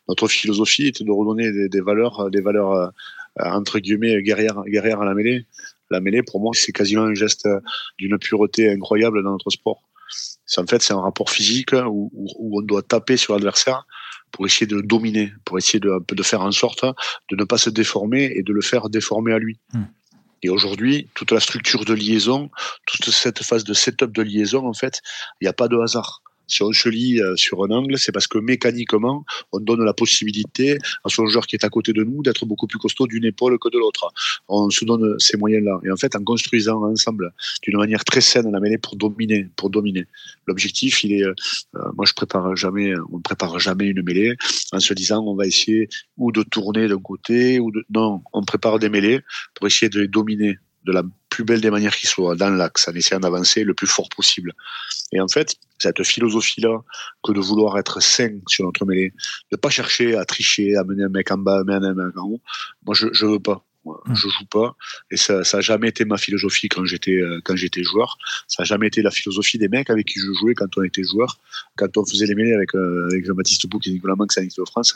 [0.09, 2.89] Notre philosophie était de redonner des, valeurs, des valeurs euh,
[3.37, 5.47] entre guillemets guerrières, guerrières à la mêlée.
[5.91, 7.49] La mêlée, pour moi, c'est quasiment un geste
[7.99, 9.83] d'une pureté incroyable dans notre sport.
[10.53, 13.87] C'est en fait c'est un rapport physique où, où, on doit taper sur l'adversaire
[14.33, 16.85] pour essayer de le dominer, pour essayer de, de faire en sorte
[17.31, 19.61] de ne pas se déformer et de le faire déformer à lui.
[19.73, 19.85] Hmm.
[20.43, 22.51] Et aujourd'hui, toute la structure de liaison,
[22.87, 25.01] toute cette phase de setup de liaison, en fait,
[25.41, 28.13] il n'y a pas de hasard si on se lit euh, sur un angle, c'est
[28.13, 32.03] parce que mécaniquement, on donne la possibilité à son joueur qui est à côté de
[32.05, 34.13] nous d'être beaucoup plus costaud d'une épaule que de l'autre.
[34.49, 35.81] On se donne ces moyens-là.
[35.85, 39.71] Et en fait, en construisant ensemble d'une manière très saine la mêlée pour dominer, pour
[39.71, 40.07] dominer.
[40.47, 41.35] L'objectif, il est, euh,
[41.97, 44.35] moi je prépare jamais, on ne prépare jamais une mêlée
[44.73, 48.43] en se disant on va essayer ou de tourner d'un côté ou de, non, on
[48.45, 49.21] prépare des mêlées
[49.55, 52.89] pour essayer de les dominer de la plus belle des manières qui soit, dans l'axe,
[52.89, 54.53] en essayant d'avancer le plus fort possible.
[55.13, 56.83] Et en fait, cette philosophie-là,
[57.23, 59.13] que de vouloir être sain sur notre mêlée,
[59.51, 62.17] de pas chercher à tricher, à mener un mec en bas, à mener un mec
[62.19, 62.41] en haut,
[62.85, 63.65] moi je, je veux pas.
[63.85, 64.15] Mmh.
[64.15, 64.77] Je joue pas
[65.11, 68.17] et ça, ça a jamais été ma philosophie quand j'étais euh, quand j'étais joueur.
[68.47, 71.03] Ça a jamais été la philosophie des mecs avec qui je jouais quand on était
[71.03, 71.41] joueur.
[71.77, 74.65] Quand on faisait les mêlées avec euh, avec Jean-Baptiste Bouc et Nicolas Manx à de
[74.67, 74.95] France,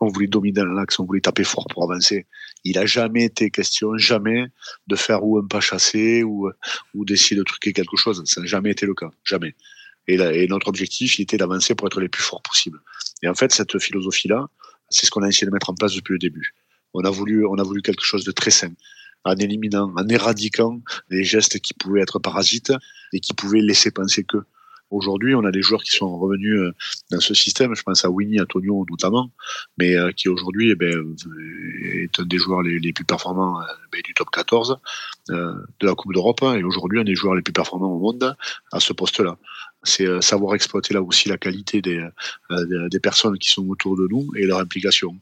[0.00, 2.26] on voulait dominer l'axe, on voulait taper fort pour avancer.
[2.64, 4.46] Il a jamais été question, jamais,
[4.86, 6.50] de faire ou un pas chassé ou
[6.94, 8.22] ou d'essayer de truquer quelque chose.
[8.26, 9.54] Ça n'a jamais été le cas, jamais.
[10.08, 12.80] Et, et notre objectif, il était d'avancer pour être les plus forts possible.
[13.22, 14.46] Et en fait, cette philosophie-là,
[14.88, 16.54] c'est ce qu'on a essayé de mettre en place depuis le début.
[16.94, 18.72] On a voulu, on a voulu quelque chose de très sain,
[19.24, 20.80] en éliminant, en éradiquant
[21.10, 22.72] les gestes qui pouvaient être parasites
[23.12, 24.38] et qui pouvaient laisser penser que.
[24.90, 26.72] Aujourd'hui, on a des joueurs qui sont revenus euh,
[27.10, 27.74] dans ce système.
[27.74, 29.30] Je pense à Winnie, à Tonio notamment,
[29.78, 31.16] mais euh, qui aujourd'hui eh ben,
[31.82, 34.78] est un des joueurs les, plus performants euh, ben, du top 14
[35.28, 38.36] de la Coupe d'Europe et aujourd'hui un des joueurs les plus performants au monde
[38.70, 39.36] à ce poste-là.
[39.82, 42.06] C'est savoir exploiter là aussi la qualité des,
[42.50, 45.16] des personnes qui sont autour de nous et leur implication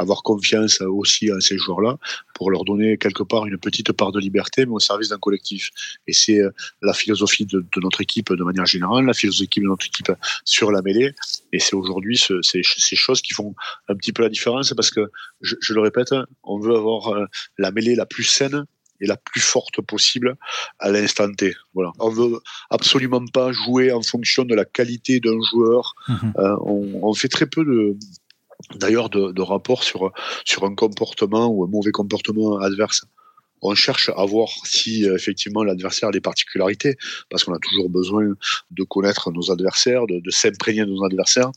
[0.00, 1.98] avoir confiance aussi à ces joueurs-là
[2.34, 5.70] pour leur donner quelque part une petite part de liberté, mais au service d'un collectif.
[6.06, 6.50] Et c'est euh,
[6.82, 10.12] la philosophie de, notre équipe de manière générale, la philosophie de notre équipe
[10.44, 11.12] sur la mêlée.
[11.52, 13.54] Et c'est aujourd'hui ce, ces, ces, choses qui font
[13.88, 15.10] un petit peu la différence parce que,
[15.40, 17.26] je, je le répète, on veut avoir euh,
[17.58, 18.64] la mêlée la plus saine
[19.00, 20.36] et la plus forte possible
[20.78, 21.54] à l'instant T.
[21.74, 21.92] Voilà.
[21.98, 25.94] On veut absolument pas jouer en fonction de la qualité d'un joueur.
[26.08, 27.96] Mmh euh, on, on, fait très peu de,
[28.74, 30.12] d'ailleurs de, rapports sur,
[30.44, 33.04] sur un comportement ou un mauvais comportement adverse.
[33.62, 36.96] On cherche à voir si euh, effectivement l'adversaire a des particularités,
[37.28, 38.24] parce qu'on a toujours besoin
[38.70, 41.50] de connaître nos adversaires, de, s'imprégner de nos adversaires,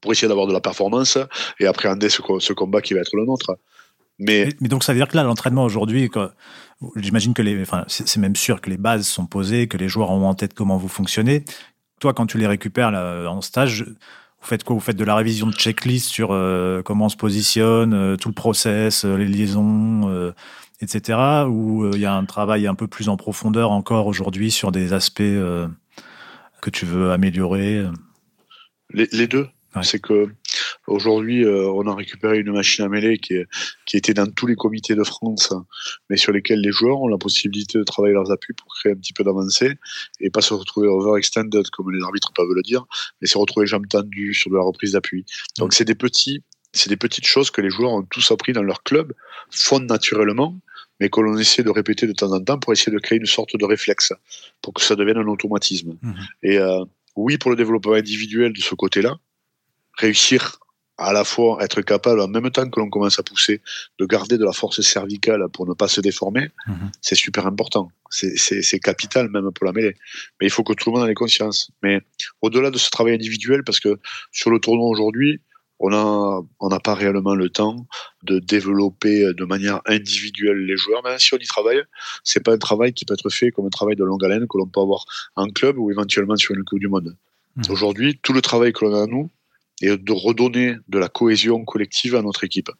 [0.00, 1.18] pour essayer d'avoir de la performance
[1.58, 3.56] et appréhender ce, ce combat qui va être le nôtre.
[4.18, 6.10] Mais, mais, donc ça veut dire que là, l'entraînement aujourd'hui,
[6.96, 7.42] j'imagine que
[7.88, 10.76] c'est même sûr que les bases sont posées, que les joueurs ont en tête comment
[10.76, 11.44] vous fonctionnez.
[12.00, 13.86] Toi, quand tu les récupères en stage,
[14.40, 14.74] vous faites quoi?
[14.74, 18.28] Vous faites de la révision de checklist sur euh, comment on se positionne, euh, tout
[18.28, 20.32] le process, euh, les liaisons,
[20.80, 21.44] etc.
[21.48, 24.92] Ou il y a un travail un peu plus en profondeur encore aujourd'hui sur des
[24.92, 27.84] aspects que tu veux améliorer?
[28.92, 29.48] Les deux.
[29.82, 30.28] C'est que
[30.86, 33.34] aujourd'hui, euh, on a récupéré une machine à mêler qui,
[33.86, 35.52] qui était dans tous les comités de France,
[36.08, 38.96] mais sur lesquels les joueurs ont la possibilité de travailler leurs appuis pour créer un
[38.96, 39.74] petit peu d'avancée
[40.20, 42.84] et pas se retrouver overextended comme les arbitres peuvent le dire,
[43.20, 45.24] mais se retrouver jambes tendues sur de la reprise d'appui.
[45.58, 48.62] Donc c'est des petits, c'est des petites choses que les joueurs ont tous appris dans
[48.62, 49.12] leur club,
[49.50, 50.58] font naturellement,
[51.00, 53.26] mais que l'on essaie de répéter de temps en temps pour essayer de créer une
[53.26, 54.12] sorte de réflexe,
[54.62, 55.96] pour que ça devienne un automatisme.
[56.02, 56.12] Mmh.
[56.42, 56.84] Et euh,
[57.16, 59.18] oui, pour le développement individuel de ce côté-là,
[60.00, 60.60] réussir
[61.00, 63.62] à la fois être capable, en même temps que l'on commence à pousser,
[63.98, 66.90] de garder de la force cervicale pour ne pas se déformer, mhm.
[67.00, 67.88] c'est super important.
[68.10, 69.94] C'est capital même pour la mêlée.
[70.38, 71.70] Mais il faut que tout le monde en ait conscience.
[71.82, 72.00] Mais
[72.42, 73.98] au-delà de ce travail individuel, parce que
[74.30, 75.40] sur le tournoi aujourd'hui,
[75.78, 77.86] on a on n'a pas réellement le temps
[78.24, 81.00] de développer de manière individuelle les joueurs.
[81.04, 81.82] Mais si on y travaille,
[82.24, 84.58] c'est pas un travail qui peut être fait comme un travail de longue haleine que
[84.58, 87.16] l'on peut avoir en club ou éventuellement sur une Coupe du Monde.
[87.56, 87.64] Mhm.
[87.70, 89.30] Aujourd'hui, tout le travail que l'on a nous,
[89.80, 92.70] et de redonner de la cohésion collective à notre équipe.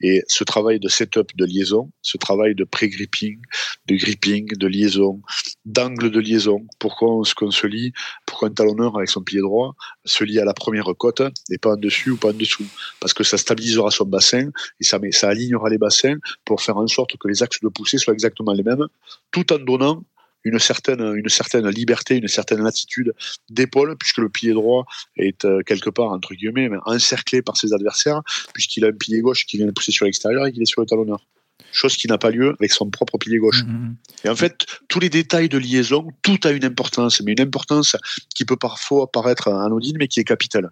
[0.00, 3.38] Et ce travail de setup, de liaison, ce travail de pré-gripping,
[3.86, 5.20] de gripping, de liaison,
[5.64, 7.92] d'angle de liaison, pourquoi on, qu'on se lie,
[8.26, 11.72] pourquoi un talonneur avec son pied droit se lie à la première côte et pas
[11.72, 12.66] en dessus ou pas en dessous.
[13.00, 16.76] Parce que ça stabilisera son bassin et ça, met, ça alignera les bassins pour faire
[16.76, 18.86] en sorte que les axes de poussée soient exactement les mêmes,
[19.30, 20.04] tout en donnant
[20.46, 23.12] une certaine, une certaine liberté, une certaine latitude
[23.50, 28.22] d'épaule, puisque le pied droit est euh, quelque part, entre guillemets, encerclé par ses adversaires,
[28.54, 30.80] puisqu'il a un pied gauche qui vient de pousser sur l'extérieur et qu'il est sur
[30.80, 31.20] le talonneur
[31.72, 33.64] chose qui n'a pas lieu avec son propre pilier gauche.
[33.64, 33.96] Mm, mm, mm.
[34.24, 37.96] Et en fait, tous les détails de liaison, tout a une importance, mais une importance
[38.34, 40.70] qui peut parfois paraître anodine, mais qui est capitale.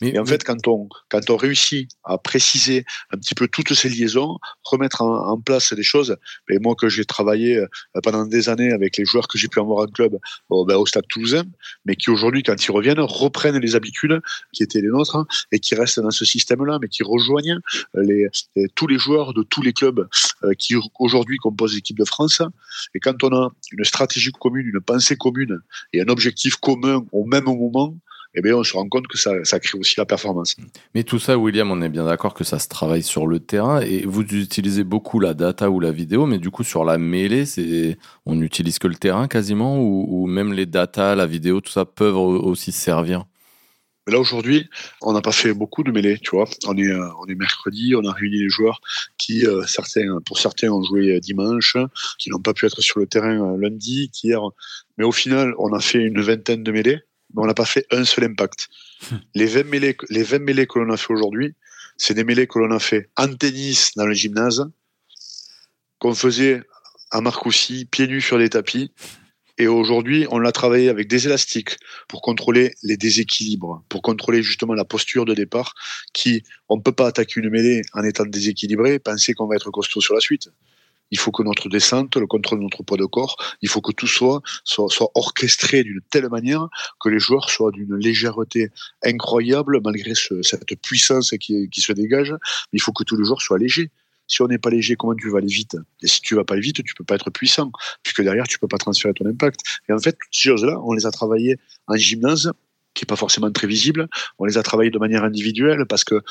[0.00, 3.74] Mais, et en fait, quand on, quand on réussit à préciser un petit peu toutes
[3.74, 6.16] ces liaisons, remettre en, place des choses,
[6.48, 7.66] et moi que j'ai travaillé euh,
[8.02, 10.18] pendant des années avec les joueurs que j'ai pu avoir en club
[10.50, 11.44] ben, au Stade Toulousain,
[11.84, 14.20] mais qui aujourd'hui, quand ils reviennent, reprennent les habitudes
[14.52, 17.58] qui étaient les nôtres hein, et qui restent dans ce système-là, mais qui rejoignent
[17.94, 18.28] les,
[18.74, 20.08] tous les joueurs de tous les clubs
[20.44, 22.42] euh, qui aujourd'hui composent l'équipe de France.
[22.94, 25.60] Et quand on a une stratégie commune, une pensée commune
[25.92, 27.96] et un objectif commun au même moment,
[28.34, 30.56] eh bien, on se rend compte que ça, ça, crée aussi la performance.
[30.94, 33.80] Mais tout ça, William, on est bien d'accord que ça se travaille sur le terrain
[33.80, 37.46] et vous utilisez beaucoup la data ou la vidéo, mais du coup, sur la mêlée,
[37.46, 37.96] c'est,
[38.26, 41.84] on n'utilise que le terrain quasiment ou, ou, même les data, la vidéo, tout ça
[41.84, 43.24] peuvent aussi servir?
[44.06, 44.68] Mais là aujourd'hui,
[45.02, 46.48] on n'a pas fait beaucoup de mêlées, tu vois.
[46.66, 48.80] On est, euh, on est mercredi, on a réuni les joueurs
[49.18, 51.76] qui, euh, certains, pour certains, ont joué dimanche,
[52.18, 54.40] qui n'ont pas pu être sur le terrain lundi, hier.
[54.96, 57.00] Mais au final, on a fait une vingtaine de mêlées,
[57.34, 58.68] mais on n'a pas fait un seul impact.
[59.10, 59.16] Hmm.
[59.34, 61.54] Les 20 mêlées, les 20 mêlées que l'on a fait aujourd'hui,
[61.96, 64.70] c'est des mêlées que l'on a fait en tennis dans le gymnase,
[65.98, 66.62] qu'on faisait
[67.10, 68.92] à Marcoussis, pieds nus sur des tapis,
[69.58, 74.74] et aujourd'hui, on l'a travaillé avec des élastiques pour contrôler les déséquilibres, pour contrôler justement
[74.74, 75.74] la posture de départ
[76.12, 79.70] qui, on ne peut pas attaquer une mêlée en étant déséquilibré, penser qu'on va être
[79.70, 80.50] costaud sur la suite.
[81.10, 83.92] Il faut que notre descente, le contrôle de notre poids de corps, il faut que
[83.92, 86.68] tout soit, soit, orchestré d'une telle manière
[87.00, 88.70] que les joueurs soient d'une légèreté
[89.04, 92.32] incroyable malgré ce, cette puissance qui, qui se dégage.
[92.32, 93.90] Mais il faut que tous les joueurs soient légers
[94.28, 95.76] si on n'est pas léger, comment tu vas aller vite?
[96.02, 97.70] Et si tu vas pas vite, tu peux pas être puissant,
[98.02, 99.60] puisque derrière, tu peux pas transférer ton impact.
[99.88, 102.52] Et en fait, toutes ces choses-là, on les a travaillées en gymnase,
[102.94, 104.08] qui est pas forcément très visible.
[104.38, 106.22] On les a travaillées de manière individuelle parce que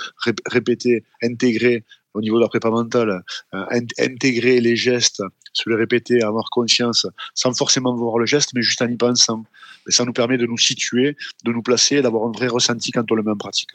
[0.46, 1.86] répéter, intégrer
[2.16, 5.22] au niveau de la prépa mentale, euh, intégrer les gestes,
[5.54, 9.46] se les répéter, avoir conscience, sans forcément voir le geste, mais juste en y pensant.
[9.88, 13.10] Et ça nous permet de nous situer, de nous placer, d'avoir un vrai ressenti quand
[13.12, 13.70] on le met en pratique.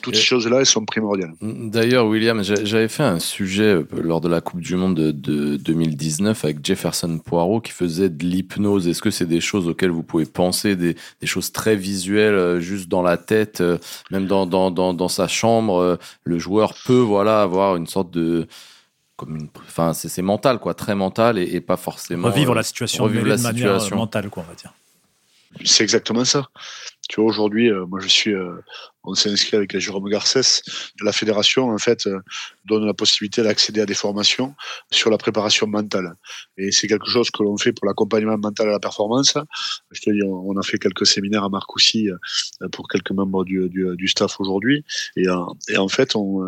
[0.00, 1.32] Toutes ces choses-là, elles sont primordiales.
[1.40, 6.44] D'ailleurs, William, j'avais fait un sujet euh, lors de la Coupe du Monde de, 2019
[6.44, 8.86] avec Jefferson Poirot qui faisait de l'hypnose.
[8.88, 12.88] Est-ce que c'est des choses auxquelles vous pouvez penser, des, choses très visuelles, euh, juste
[12.88, 13.78] dans la tête, euh,
[14.10, 18.46] même dans, dans, dans, sa chambre Le joueur peut voilà, avoir une sorte de
[19.16, 23.26] comme une, enfin c'est mental quoi, très mental et, pas forcément revivre la situation, revivre
[23.26, 24.72] la situation mentale quoi, on va dire.
[25.64, 26.48] C'est exactement ça.
[27.08, 28.54] Tu vois, aujourd'hui, euh, moi, je suis, euh,
[29.02, 30.62] on s'est inscrit avec Jérôme Garcès.
[31.02, 32.20] La fédération, en fait, euh,
[32.64, 34.54] donne la possibilité d'accéder à des formations
[34.90, 36.14] sur la préparation mentale.
[36.56, 39.36] Et c'est quelque chose que l'on fait pour l'accompagnement mental à la performance.
[39.90, 42.08] Je te dis, on, a fait quelques séminaires à Marcoussis
[42.70, 44.84] pour quelques membres du, du, du staff aujourd'hui.
[45.16, 45.26] Et,
[45.68, 46.40] et, en fait, on,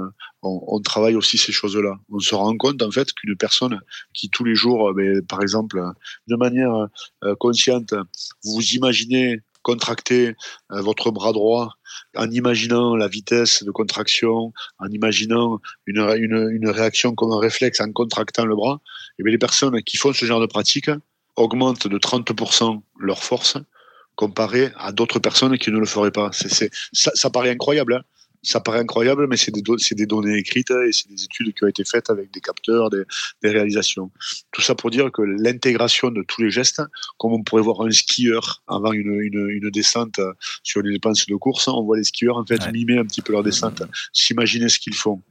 [0.42, 1.98] on, on, travaille aussi ces choses-là.
[2.10, 3.80] On se rend compte, en fait, qu'une personne
[4.12, 5.82] qui tous les jours, ben, par exemple,
[6.28, 6.86] de manière
[7.38, 7.92] consciente,
[8.44, 10.36] vous imaginez contracter
[10.70, 11.70] euh, votre bras droit
[12.16, 15.98] en imaginant la vitesse de contraction, en imaginant une,
[16.52, 19.96] une, réaction comme un réflexe en contractant le bras, et eh bien les personnes qui
[19.96, 20.90] font ce genre de pratique
[21.36, 23.56] augmentent de 30% leur force
[24.14, 26.30] comparé à d'autres personnes qui ne le feraient pas.
[26.92, 28.02] Ça paraît incroyable, hein
[28.44, 31.68] ça paraît incroyable, mais c'est des, des, données écrites et c'est des études qui ont
[31.68, 33.02] été faites avec des capteurs, des,
[33.42, 34.10] des réalisations.
[34.52, 36.82] Tout ça pour dire que l'intégration de tous les gestes,
[37.18, 40.20] comme on pourrait voir un skieur avant une, une, une descente
[40.62, 43.32] sur les dépenses de course, on voit les skieurs en fait mimer un petit peu
[43.32, 43.82] leur descente,
[44.12, 45.22] s'imaginer ce qu'ils font.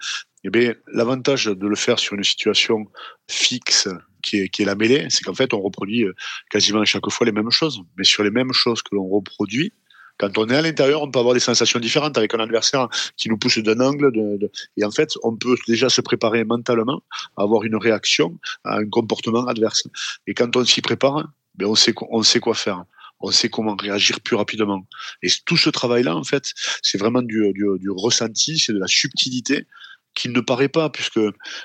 [0.45, 2.86] Eh bien, l'avantage de le faire sur une situation
[3.30, 3.88] fixe
[4.22, 6.05] qui est, qui est la mêlée, c'est qu'en fait, on reproduit
[6.49, 7.82] quasiment à chaque fois les mêmes choses.
[7.97, 9.72] Mais sur les mêmes choses que l'on reproduit,
[10.18, 12.88] quand on est à l'intérieur, on peut avoir des sensations différentes avec un adversaire
[13.18, 14.11] qui nous pousse d'un angle.
[14.11, 17.01] De, et en fait, on peut déjà se préparer mentalement
[17.38, 19.88] à avoir une réaction à un comportement adverse.
[20.28, 22.84] Et quand on s'y prépare, ben on, sait, on sait quoi faire
[23.26, 24.86] on sait comment réagir plus rapidement.
[25.22, 26.51] Et tout ce travail-là, en fait,
[26.82, 29.66] c'est vraiment du, du, du ressenti, c'est de la subtilité
[30.14, 31.20] qui ne paraît pas, puisque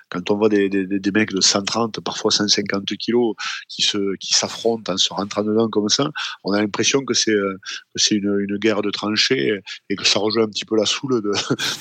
[0.08, 0.68] quand on voit des,
[1.14, 3.34] mecs de 130, parfois 150 kilos,
[3.68, 6.10] qui se qui s'affrontent en se rentrant dedans comme ça,
[6.44, 7.58] on a l'impression que c'est euh,
[7.96, 11.22] c'est une, une guerre de tranchées et que ça rejoint un petit peu la soule
[11.22, 11.32] de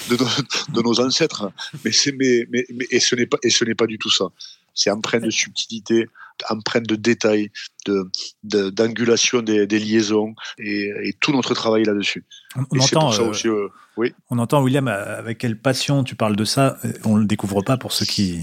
[0.09, 1.51] de, de, nos ancêtres.
[1.84, 4.11] Mais c'est mais, mais, mais et ce n'est pas et ce n'est pas du tout
[4.11, 4.26] ça.
[4.74, 6.07] C'est empreint de subtilité,
[6.49, 7.51] empreinte de détails,
[7.85, 12.25] de, d'angulation des, des, liaisons et, et, tout notre travail là-dessus.
[12.55, 13.67] On, entend, euh, aussi, euh,
[13.97, 14.13] oui.
[14.29, 16.77] on entend William avec quelle passion tu parles de ça.
[17.03, 18.41] On le découvre pas pour ceux qui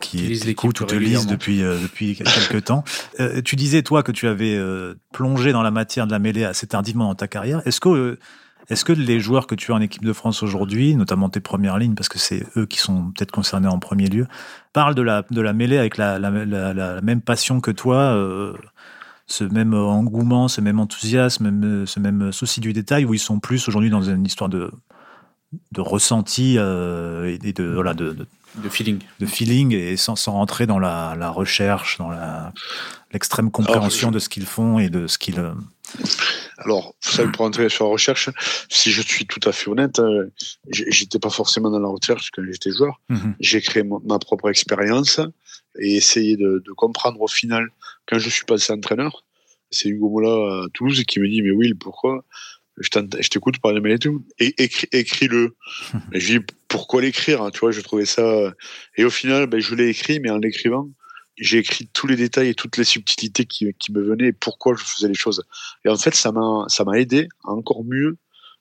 [0.00, 2.82] qui lisent écoutent ou te lisent depuis euh, depuis quelques temps.
[3.44, 4.58] tu disais toi que tu avais
[5.12, 7.62] plongé dans la matière de la mêlée assez tardivement dans ta carrière.
[7.66, 8.18] Est-ce que
[8.68, 11.78] est-ce que les joueurs que tu as en équipe de France aujourd'hui, notamment tes premières
[11.78, 14.26] lignes, parce que c'est eux qui sont peut-être concernés en premier lieu,
[14.72, 18.54] parlent de la, de la mêlée avec la, la, la, même passion que toi, euh,
[19.26, 23.68] ce même engouement, ce même enthousiasme, ce même souci du détail, où ils sont plus
[23.68, 24.70] aujourd'hui dans une histoire de,
[25.72, 28.16] de ressenti euh, et de, voilà, de,
[28.56, 29.00] de, feeling.
[29.20, 32.10] De feeling et sans, sans rentrer dans la, la recherche, dans
[33.12, 35.52] l'extrême compréhension de ce qu'ils font et de ce qu'ils euh,
[36.58, 38.30] alors, ça, pour entrer sur la recherche,
[38.68, 40.30] si je suis tout à fait honnête, euh,
[40.68, 43.00] j'étais pas forcément dans la recherche quand j'étais joueur.
[43.08, 43.34] Mhm.
[43.40, 45.20] J'ai créé ma propre expérience
[45.78, 47.68] et essayé de, comprendre au final
[48.06, 49.24] quand je suis passé entraîneur.
[49.70, 52.24] C'est Hugo Mola à Toulouse qui me dit, mais Will, pourquoi
[52.78, 52.88] je
[53.28, 54.24] t'écoute parler de et tout.
[54.38, 54.54] Et
[54.92, 55.56] écris-le.
[56.12, 57.42] Et je dis, pourquoi l'écrire?
[57.42, 58.52] Hein, tu vois, je trouvais ça.
[58.96, 60.88] Et au final, ben, je l'ai écrit, mais en l'écrivant,
[61.36, 64.84] j'ai écrit tous les détails et toutes les subtilités qui, me venaient et pourquoi je
[64.84, 65.42] faisais les choses.
[65.84, 68.18] Et en fait, ça m'a, aidé à encore mieux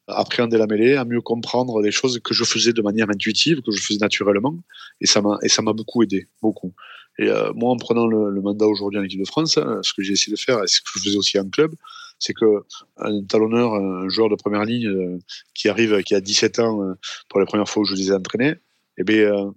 [0.08, 3.72] appréhender la mêlée, à mieux comprendre des choses que je faisais de manière intuitive, que
[3.72, 4.58] je faisais naturellement,
[5.00, 6.74] et ça m'a et ça m'a beaucoup aidé, beaucoup.
[7.20, 10.02] Et euh, moi, en prenant le, mandat aujourd'hui en équipe de France, hein, ce que
[10.02, 11.74] j'ai essayé de faire, et ce que je faisais aussi en club,
[12.20, 12.64] c'est que
[12.98, 15.20] un talonneur, un joueur de première ligne euh,
[15.54, 16.94] qui arrive, qui a 17 ans euh,
[17.30, 18.56] pour la première fois où je les ai entraînés,
[18.98, 19.54] eh bien,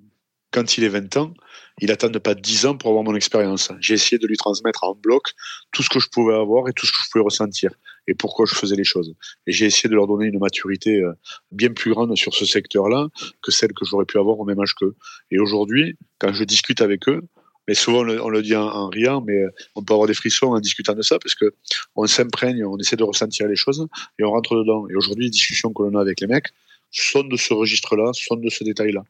[0.55, 1.34] quand il est 20 ans,
[1.80, 3.72] il attend pas 10 ans pour avoir mon expérience.
[3.80, 5.32] J'ai essayé de lui transmettre en bloc
[5.72, 7.72] tout ce que je pouvais avoir et tout ce que je pouvais ressentir
[8.07, 9.16] et pourquoi je faisais les choses.
[9.48, 11.12] Et j'ai essayé de leur donner une maturité euh,
[11.50, 13.09] bien plus grande sur ce secteur-là
[13.42, 14.94] que celle que j'aurais pu avoir au même âge qu'eux.
[15.32, 17.22] Et aujourd'hui, quand je discute avec eux,
[17.66, 19.42] mais souvent on le, dit en, riant, mais
[19.74, 21.52] on peut avoir des frissons en discutant de ça parce que
[21.96, 23.88] on s'imprègne, on essaie de ressentir les choses
[24.20, 24.86] et on rentre dedans.
[24.88, 26.48] Et aujourd'hui, les discussions que l'on a avec les mecs
[26.92, 29.02] sont de ce registre-là, sont de ce détail-là.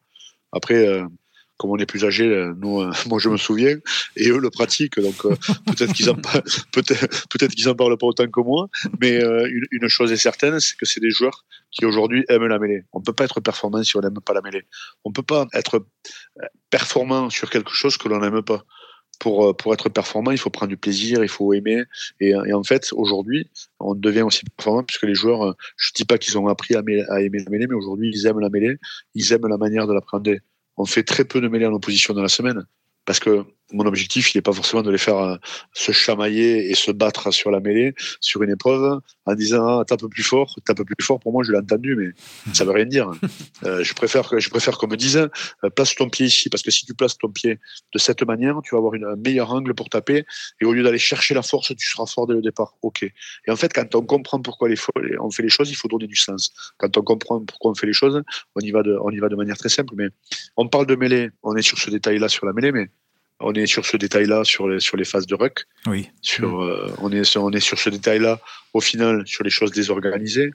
[0.53, 1.05] Après, euh,
[1.57, 3.77] comme on est plus âgé, euh, nous, euh, moi je me souviens,
[4.15, 5.35] et eux le pratiquent, donc euh,
[5.67, 8.67] peut-être qu'ils en peut-être peut-être qu'ils en parlent pas autant que moi,
[8.99, 9.21] mais
[9.71, 12.83] une, chose est certaine, c'est que c'est des joueurs qui aujourd'hui aiment la mêlée.
[12.91, 14.63] On peut pas être performant si on n'aime pas la mêlée.
[15.03, 15.85] On peut pas être
[16.69, 18.63] performant sur quelque chose que l'on n'aime pas.
[19.19, 21.83] Pour, pour être performant, il faut prendre du plaisir, il faut aimer.
[22.19, 23.49] Et, et en fait, aujourd'hui,
[23.79, 27.21] on devient aussi performant puisque les joueurs, je dis pas qu'ils ont appris à, à
[27.21, 28.75] aimer la mêlée, mais aujourd'hui, ils aiment la mêlée,
[29.13, 30.41] ils aiment la manière de l'appréhender
[30.77, 32.65] on fait très peu de mêlées en opposition dans la semaine
[33.05, 35.37] parce que mon objectif, il n'est pas forcément de les faire euh,
[35.73, 40.05] se chamailler et se battre sur la mêlée, sur une épreuve, en disant ah, tape
[40.05, 41.19] plus fort, tape plus fort.
[41.19, 42.11] Pour moi, je l'ai entendu, mais
[42.53, 43.11] ça veut rien dire.
[43.63, 46.71] Euh, je préfère je préfère qu'on me dise euh, place ton pied ici, parce que
[46.71, 47.57] si tu places ton pied
[47.93, 50.25] de cette manière, tu vas avoir une, un meilleur angle pour taper,
[50.61, 52.75] et au lieu d'aller chercher la force, tu seras fort dès le départ.
[52.81, 53.03] Ok.
[53.03, 54.75] Et en fait, quand on comprend pourquoi les,
[55.19, 56.51] on fait les choses, il faut donner du sens.
[56.77, 58.21] Quand on comprend pourquoi on fait les choses,
[58.55, 59.93] on y va de, on y va de manière très simple.
[59.95, 60.09] Mais
[60.57, 62.89] on parle de mêlée, on est sur ce détail-là sur la mêlée, mais
[63.39, 65.65] on est sur ce détail-là sur les, sur les phases de ruck.
[65.87, 66.09] Oui.
[66.21, 68.39] Sur, euh, on, est, on est sur ce détail-là,
[68.73, 70.51] au final, sur les choses désorganisées,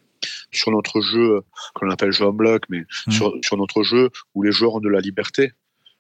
[0.51, 1.43] sur notre jeu,
[1.75, 3.13] qu'on appelle jeu en bloc, mais mm.
[3.13, 5.53] sur, sur notre jeu où les joueurs ont de la liberté.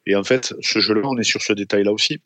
[0.07, 2.20] Et en fait, ce jeu-là, on est sur ce détail-là aussi,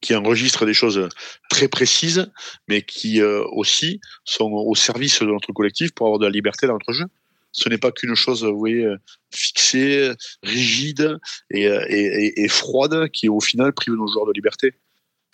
[0.00, 1.08] qui enregistre des choses
[1.48, 2.30] très précises,
[2.68, 6.66] mais qui euh, aussi sont au service de notre collectif pour avoir de la liberté
[6.66, 7.06] dans notre jeu
[7.52, 8.86] ce n'est pas qu'une chose, vous voyez,
[9.30, 11.18] fixée, rigide
[11.54, 14.74] euh, et, et, froide qui, au final, prive nos joueurs de liberté.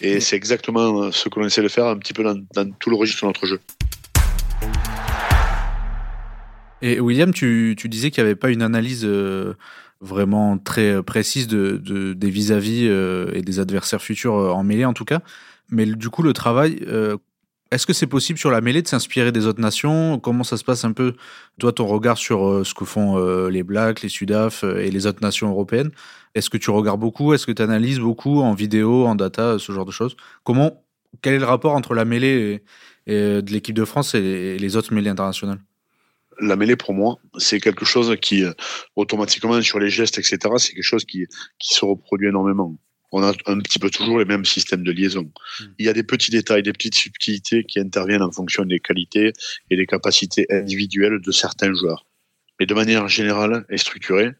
[0.01, 2.97] Et c'est exactement ce que l'on essaie de faire un petit peu dans, tout le
[2.97, 3.61] registre de notre jeu.
[6.83, 9.55] Et William, tu, tu disais qu'il n'y avait pas une analyse euh,
[10.03, 14.93] vraiment très précise de, de des vis-à-vis euh, et des adversaires futurs en mêlée en
[14.93, 15.21] tout cas.
[15.71, 16.79] Mais du coup, le travail,
[17.73, 20.21] est-ce que c'est possible sur la mêlée de s'inspirer des autres nations?
[20.21, 21.15] Comment ça se passe un peu,
[21.59, 24.91] toi, ton regard sur euh, ce que font euh, les Blacks, les Sudaf euh, et
[24.91, 25.91] les autres nations européennes?
[26.35, 27.35] Est-ce que tu regardes beaucoup?
[27.35, 30.17] Est-ce que tu analyses beaucoup en vidéo, en data, ce genre de choses?
[30.45, 30.85] Comment
[31.23, 32.63] Quel est le rapport entre la mêlée
[33.07, 35.61] de l'équipe de France et les autres mêlées internationales?
[36.39, 38.45] La mêlée pour moi, c'est quelque chose qui
[38.97, 41.27] automatiquement sur les gestes, etc., c'est quelque chose qui
[41.59, 42.77] se reproduit énormément
[43.13, 45.31] on a un petit peu toujours les mêmes systèmes de liaison.
[45.61, 45.65] Hmm.
[45.79, 49.33] Il y a des petits détails, des petites subtilités qui interviennent en fonction des qualités
[49.71, 52.07] et des capacités individuelles de certains joueurs.
[52.59, 54.33] Mais de manière générale et structurée,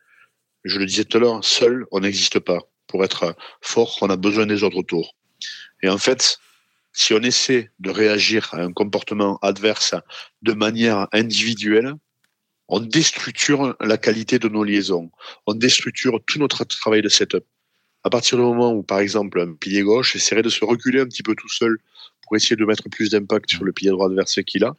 [0.65, 2.59] je le disais tout à l'heure, seul, on n'existe pas.
[2.87, 5.15] Pour être fort, on a besoin des autres autour.
[5.83, 6.39] Et en fait,
[6.93, 9.95] si on essaie de réagir à un comportement adverse
[10.43, 11.95] de manière individuelle,
[12.69, 15.11] on déstructure la qualité de nos liaisons.
[15.47, 17.45] On déstructure tout notre travail de setup
[18.07, 21.07] à partir du moment où, par exemple, un pilier gauche essaierait de se reculer un
[21.07, 21.77] petit peu tout seul
[22.23, 24.77] pour essayer de mettre plus d'impact sur le pilier droit adverse qu'il a,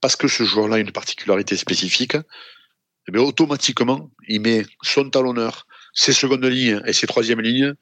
[0.00, 5.66] parce que ce joueur-là a une particularité spécifique, eh bien, automatiquement, il met son talonneur,
[5.92, 7.74] ses secondes lignes et ses troisièmes lignes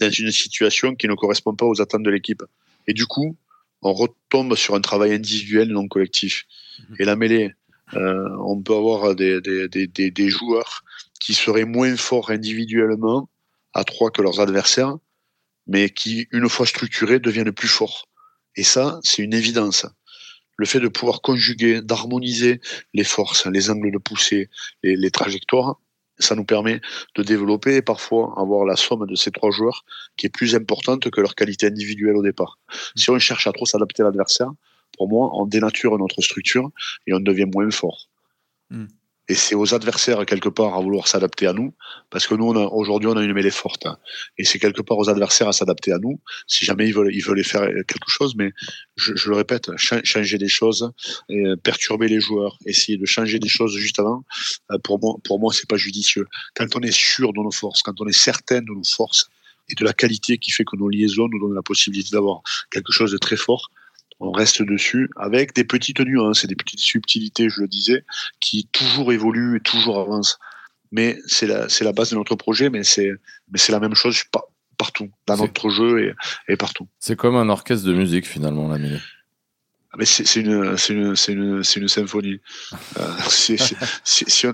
[0.00, 2.42] dans une situation qui ne correspond pas aux attentes de l'équipe.
[2.88, 3.36] Et du coup,
[3.80, 6.46] on retombe sur un travail individuel non collectif.
[6.98, 7.52] Et la mêlée,
[7.94, 10.82] euh, on peut avoir des, des, des, des, joueurs
[11.20, 13.28] qui seraient moins forts individuellement,
[13.74, 14.96] à trois que leurs adversaires,
[15.66, 18.08] mais qui, une fois structurés, deviennent plus forts.
[18.56, 19.86] Et ça, c'est une évidence.
[20.56, 22.60] Le fait de pouvoir conjuguer, d'harmoniser
[22.92, 24.50] les forces, les angles de poussée,
[24.82, 25.80] les, trajectoires,
[26.18, 26.80] ça nous permet
[27.14, 29.84] de développer et parfois avoir la somme de ces trois joueurs
[30.16, 32.58] qui est plus importante que leur qualité individuelle au départ.
[32.94, 34.50] Si on cherche à trop s'adapter à l'adversaire,
[34.98, 36.70] pour moi, on dénature notre structure
[37.06, 38.10] et on devient moins fort.
[38.68, 38.86] Hmm.
[39.30, 41.72] Et c'est aux adversaires, quelque part, à vouloir s'adapter à nous,
[42.10, 43.86] parce que nous, aujourd'hui, on a une mêlée forte.
[43.86, 43.96] Hein.
[44.38, 47.22] Et c'est quelque part aux adversaires à s'adapter à nous, si jamais ils veulent, ils
[47.22, 48.34] veulent faire quelque chose.
[48.34, 48.50] Mais
[48.96, 50.90] je, le répète, changer des choses,
[51.30, 54.24] euh, perturber les joueurs, essayer de changer des choses juste avant,
[54.72, 56.26] euh, pour moi, pour moi, c'est pas judicieux.
[56.56, 59.28] Quand on est sûr de nos forces, quand on est certain de nos forces
[59.68, 62.90] et de la qualité qui fait que nos liaisons nous donnent la possibilité d'avoir quelque
[62.90, 63.70] chose de très fort,
[64.20, 68.04] on reste dessus avec des petites nuances et des petites subtilités, je le disais,
[68.40, 70.38] qui toujours évoluent et toujours avancent.
[70.92, 73.10] Mais c'est la, c'est la base de notre projet, mais c'est,
[73.50, 74.22] mais c'est la même chose
[74.76, 76.14] partout, dans notre jeu et,
[76.52, 76.88] et partout.
[76.98, 79.00] C'est comme un orchestre de musique finalement, la mêlée.
[80.00, 80.74] Mais c'est une,
[81.88, 82.40] symphonie.
[82.98, 84.46] Euh, si,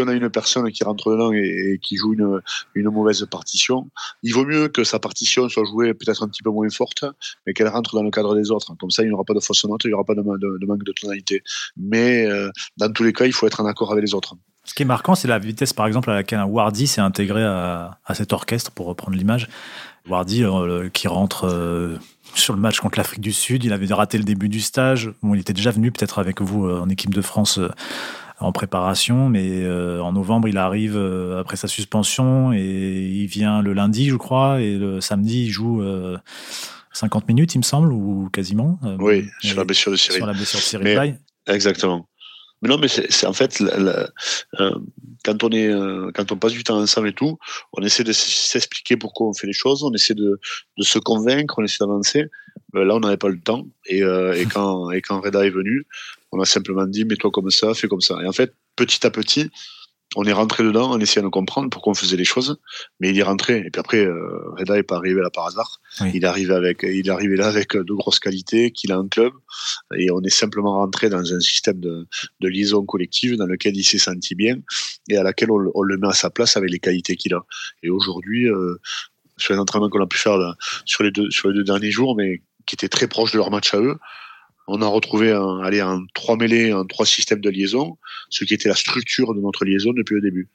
[0.00, 3.90] on, a une personne qui rentre dedans et, qui joue une, mauvaise partition,
[4.22, 7.04] il vaut mieux que sa partition soit jouée peut-être un petit peu moins forte,
[7.46, 8.74] mais qu'elle rentre dans le cadre des autres.
[8.80, 10.84] Comme ça, il n'y aura pas de fausse note, il n'y aura pas de, manque
[10.84, 11.42] de tonalité.
[11.76, 14.36] Mais euh, dans tous les cas, il faut être en accord avec les autres.
[14.64, 17.42] Ce qui est marquant, c'est la vitesse, par exemple, à laquelle un Wardy s'est intégré
[17.42, 19.48] à, cet orchestre, pour reprendre l'image.
[20.08, 21.96] Wardy euh, qui rentre euh,
[22.34, 25.12] sur le match contre l'Afrique du Sud, il avait raté le début du stage.
[25.22, 27.60] Bon, il était déjà venu peut-être avec vous euh, en équipe de France
[28.40, 29.64] en préparation, mais
[30.00, 30.96] en novembre, il arrive
[31.38, 35.80] après sa suspension et il vient le lundi, je crois, et le samedi, il joue
[36.92, 38.80] 50 minutes, il me semble, ou quasiment.
[38.98, 40.16] oui, sur la blessure de Cyril.
[40.16, 42.08] Sur la blessure de Cyril Exactement.
[42.62, 44.06] Mais non, mais c'est en fait, euh,
[45.24, 47.36] quand on est, euh, quand on passe du temps ensemble et tout,
[47.72, 50.38] on essaie de s'expliquer pourquoi on fait les choses, on essaie de,
[50.78, 52.26] de se convaincre, on essaie d'avancer.
[52.76, 53.66] Euh, là, on n'avait pas le temps.
[53.86, 55.86] Et, et quand et quand Reda est venu,
[56.30, 58.18] on a simplement dit mets-toi comme ça, fais comme ça.
[58.22, 59.50] Et en fait, petit à petit,
[60.16, 62.58] on est rentré dedans en essayant de comprendre pourquoi on faisait les choses,
[63.00, 63.58] mais il est rentré.
[63.58, 65.80] Et puis après, euh, Reda est pas arrivé là par hasard.
[66.12, 69.08] Il est arrivé avec, il est arrivé là avec de grosses qualités, qu'il a un
[69.08, 69.32] club,
[69.96, 72.06] et on est simplement rentré dans un système de,
[72.40, 74.56] de liaison collective dans lequel il s'est senti bien
[75.08, 77.44] et à laquelle on, on, le met à sa place avec les qualités qu'il a.
[77.82, 78.80] Et aujourd'hui, euh,
[79.36, 81.90] sur les entraînements qu'on a pu faire là, sur les deux sur les deux derniers
[81.90, 83.96] jours, mais qui étaient très proches de leur match à eux,
[84.68, 87.98] on a retrouvé un, allez, un trois mêlés, un trois systèmes de liaison,
[88.30, 90.48] ce qui était la structure de notre liaison depuis le début.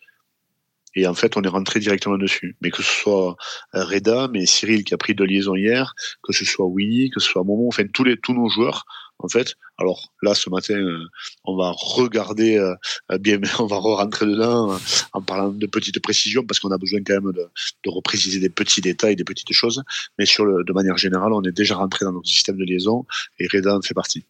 [0.96, 2.56] Et en fait, on est rentré directement dessus.
[2.62, 3.38] Mais que ce soit
[3.76, 5.94] euh, Reda, mais Cyril qui a pris de liaison hier,
[6.24, 8.86] que ce soit Winnie, que ce soit Momo, enfin tous les tous nos joueurs,
[9.20, 9.56] en fait.
[9.78, 11.06] Alors là, ce matin, euh,
[11.44, 14.78] on va regarder euh, bien, on va rentrer dedans euh,
[15.14, 17.48] en parlant de petites précisions parce qu'on a besoin quand même de,
[17.86, 19.84] de repréciser des petits détails, des petites choses.
[20.18, 23.06] Mais sur le, de manière générale, on est déjà rentré dans notre système de liaison
[23.40, 24.26] et Reda en fait partie.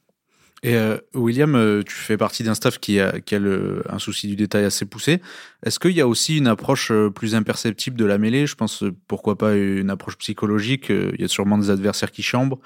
[0.63, 3.99] Et euh, William, euh, tu fais partie d'un staff qui a, qui a le, un
[3.99, 5.21] souci du détail assez poussé.
[5.63, 8.47] Est-ce qu'il y a aussi une approche euh, plus imperceptible de la mêlée?
[8.47, 12.59] Je pense, pourquoi pas une approche psychologique Il y a sûrement des adversaires qui chambrent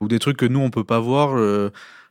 [0.00, 1.38] ou des trucs que nous on peut pas voir.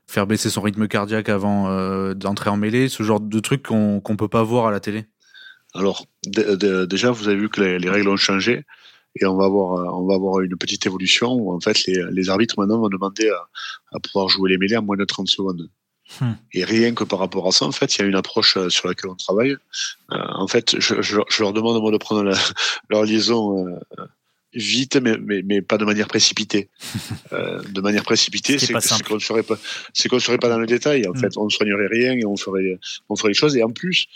[0.07, 4.17] faire baisser son rythme cardiaque avant d'entrer en mêlée, ce genre de trucs qu'on qu'on
[4.17, 5.05] peut pas voir à la télé?
[5.73, 8.65] Alors déjà, vous avez vu que les règles ont changé
[9.19, 12.29] et on va avoir on va avoir une petite évolution où en fait les, les
[12.29, 13.47] arbitres maintenant vont demander à,
[13.91, 15.69] à, pouvoir jouer les mêlées en moins de 30 secondes.
[16.21, 16.33] Hmm.
[16.53, 18.69] Et rien que par rapport à ça, en fait, il y a une approche euh,
[18.69, 19.57] sur laquelle on travaille.
[20.11, 22.37] Euh, en fait, je, je, je, leur demande moi de prendre la,
[22.89, 24.05] leur liaison euh,
[24.53, 26.69] vite, mais, mais, mais, pas de manière précipitée.
[27.33, 29.57] Euh, de manière précipitée, c'est qu'on ne serait pas,
[29.93, 31.05] c'est qu'on serait pas dans le détail.
[31.07, 31.17] En hmm.
[31.17, 33.57] fait, on ne soignerait rien et on ferait, on ferait les choses.
[33.57, 34.07] Et en plus,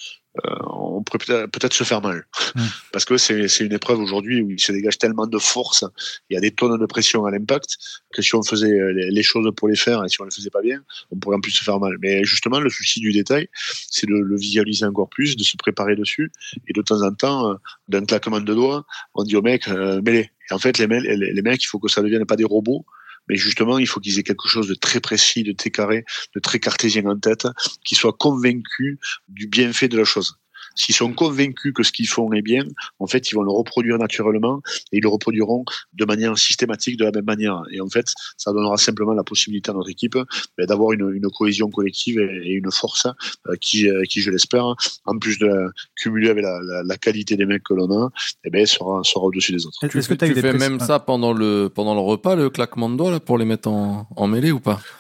[0.46, 2.26] euh, on pourrait peut-être se faire mal.
[2.56, 2.62] Hmm.
[2.94, 5.84] Parce que c'est une épreuve aujourd'hui où il se dégage tellement de force,
[6.30, 7.78] il y a des tonnes de pression à l'impact,
[8.14, 10.62] que si on faisait les, choses pour les faire et si on les faisait pas
[10.62, 11.98] bien, on pourrait en plus se faire mal.
[12.00, 15.96] Mais justement, le souci du détail, c'est de le visualiser encore plus, de se préparer
[15.96, 16.32] dessus,
[16.68, 17.56] et de temps en temps, euh,
[17.88, 20.02] d'un claquement de doigts, on dit au mec, euh.
[20.06, 22.44] Et en fait, les, mecs, les mecs, il faut que ça ne devienne pas des
[22.44, 22.86] robots,
[23.28, 26.06] mais justement, il faut qu'ils aient quelque chose de très précis, de très carré,
[26.36, 27.48] de très cartésien en tête,
[27.86, 28.98] qu'ils soient convaincus
[29.28, 30.41] du bienfait de la chose.
[30.76, 32.64] S'ils sont convaincus que ce qu'ils font est bien,
[33.00, 34.62] en fait, ils vont le reproduire naturellement
[34.92, 37.64] et ils le reproduiront de manière systématique, de la même manière.
[37.72, 40.18] Et en fait, ça donnera simplement la possibilité à notre équipe
[40.58, 43.08] ben, d'avoir une, une, cohésion collective et, une force
[43.48, 44.66] euh, qui, euh, qui, je l'espère,
[45.06, 48.10] en plus de cumuler avec la, la, la, qualité des mecs que l'on a,
[48.44, 49.84] eh ben, sera, sera au-dessus des autres.
[49.84, 53.12] Est-ce que tu fais même ça pendant le, pendant le repas, le claquement de doigts
[53.12, 54.82] là, pour les mettre en, en mêlée ou pas?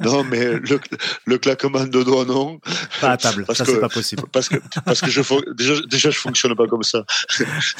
[0.00, 0.80] Non, mais le,
[1.26, 2.60] le, claquement de doigts, non.
[3.00, 4.24] Pas à table, ça c'est pas possible.
[4.32, 5.20] Parce que parce que je
[5.54, 7.04] déjà, déjà je fonctionne pas comme ça.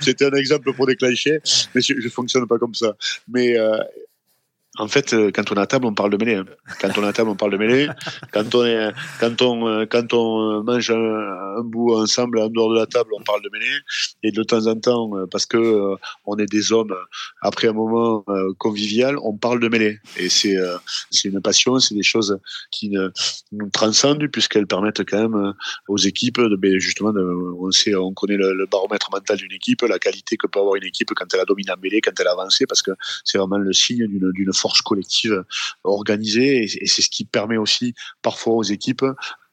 [0.00, 1.40] C'était un exemple pour déclencher,
[1.74, 2.94] mais je, je fonctionne pas comme ça.
[3.28, 3.78] Mais euh,
[4.78, 6.36] en fait, euh, quand on est à table, on parle de mêlée.
[6.36, 6.44] Hein.
[6.80, 7.88] Quand on est à table, on parle de mêlée.
[8.32, 12.78] Quand on est, quand on, euh, quand on mange un, bout ensemble en dehors de
[12.78, 13.78] la table, on parle de mêlée.
[14.22, 16.94] Et de temps en temps, euh, parce que on est des hommes,
[17.42, 18.24] après un moment
[18.58, 19.98] convivial, on parle de mêlée.
[20.16, 20.56] Et c'est,
[21.10, 22.38] c'est une passion, c'est des choses
[22.70, 22.92] qui
[23.52, 25.54] nous transcendent puisqu'elles permettent quand même
[25.88, 27.12] aux équipes de, ben, justement,
[27.58, 30.84] on sait, on connaît le, baromètre mental d'une équipe, la qualité que peut avoir une
[30.84, 32.92] équipe quand elle a dominé en mêlée, quand elle a avancé, parce que
[33.24, 35.44] c'est vraiment le signe d'une force collective
[35.84, 36.64] organisée.
[36.64, 39.04] Et, c'est ce qui permet aussi parfois aux équipes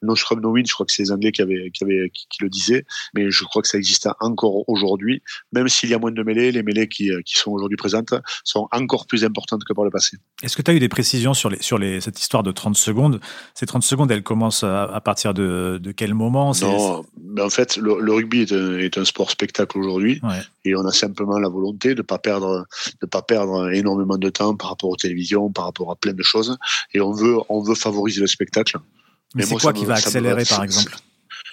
[0.02, 0.66] no scrum no win.
[0.66, 3.44] Je crois que c'est les Anglais qui avaient, qui avaient, qui, le disaient, mais je
[3.44, 5.22] crois que ça existe encore aujourd'hui,
[5.52, 8.68] même s'il y a moins de mêlées, les mêlées qui, qui sont aujourd'hui présentes sont
[8.72, 10.18] encore plus importantes que par le passé.
[10.44, 12.78] Est-ce que tu as eu des précisions sur les, sur les, cette histoire de 30
[12.78, 13.20] secondes?
[13.54, 16.52] Ces 30 secondes, elles commencent à, partir de, de quel moment?
[16.62, 20.22] Non, mais en fait, le, rugby est un, est un, sport spectacle aujourd'hui,
[20.66, 22.66] et on a simplement la volonté de pas perdre,
[23.02, 26.24] de pas perdre énormément de temps par rapport aux télévisions, par rapport à plein de
[26.24, 26.58] choses,
[26.94, 28.78] et on veut, on veut favoriser le spectacle.
[29.36, 30.96] Mais, c'est quoi qui va accélérer, par exemple?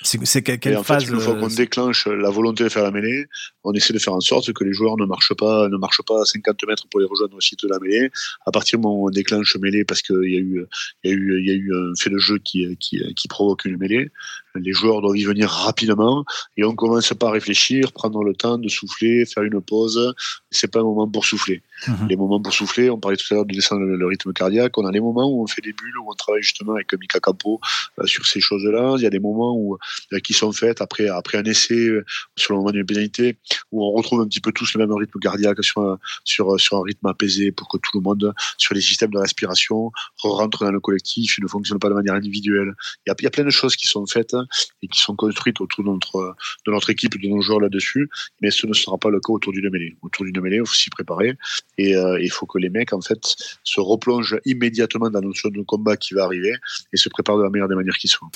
[0.02, 3.26] C'est quelle en phase Une fois qu'on déclenche la volonté de faire la mêlée,
[3.64, 6.20] on essaie de faire en sorte que les joueurs ne marchent pas, ne marchent pas
[6.20, 8.10] à 50 mètres pour les rejoindre au site de la mêlée.
[8.46, 10.66] À partir du moment où on déclenche mêlée parce qu'il y a eu,
[11.04, 13.28] il y a eu, il y a eu un fait de jeu qui, qui, qui
[13.28, 14.10] provoque une mêlée,
[14.54, 16.24] les joueurs doivent y venir rapidement
[16.56, 20.14] et on commence pas à réfléchir, prendre le temps de souffler, faire une pause.
[20.50, 21.62] C'est pas un moment pour souffler.
[21.88, 22.08] Mhm.
[22.08, 24.78] Les moments pour souffler, on parlait tout à l'heure de descendre le, rythme cardiaque.
[24.78, 27.18] On a les moments où on fait des bulles, où on travaille justement avec Mika
[27.18, 27.60] Capo
[27.98, 28.94] euh, sur ces choses-là.
[28.98, 29.76] Il y a des moments où
[30.12, 32.04] euh, qui sont faits après après un essai euh,
[32.36, 33.36] sur le moment d'une pénalité
[33.72, 36.78] où on retrouve un petit peu tous le même rythme cardiaque sur un, sur sur
[36.78, 39.90] un rythme apaisé pour que tout le monde sur les systèmes de respiration
[40.22, 42.74] rentre dans le collectif, il ne fonctionne pas de manière individuelle.
[43.06, 44.34] Il y a, il y a plein de choses qui sont faites
[44.82, 46.36] et qui sont construites autour de notre,
[46.66, 48.08] de notre équipe, de nos joueurs là-dessus.
[48.40, 49.96] Mais ce ne sera pas le cas autour d'une mêlée.
[50.02, 51.36] Autour d'une mêlée, il faut s'y préparer
[51.78, 55.48] et euh, il faut que les mecs, en fait, se replongent immédiatement dans la notion
[55.48, 56.54] de combat qui va arriver
[56.92, 58.28] et se préparent de la meilleure des manières qui soit.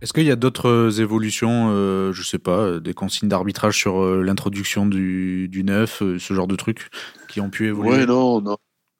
[0.00, 4.22] Est-ce qu'il y a d'autres évolutions, euh, je sais pas, des consignes d'arbitrage sur euh,
[4.22, 6.90] l'introduction du, du neuf, ce genre de trucs
[7.28, 7.90] qui ont pu évoluer?
[7.90, 8.56] Ouais, non, non.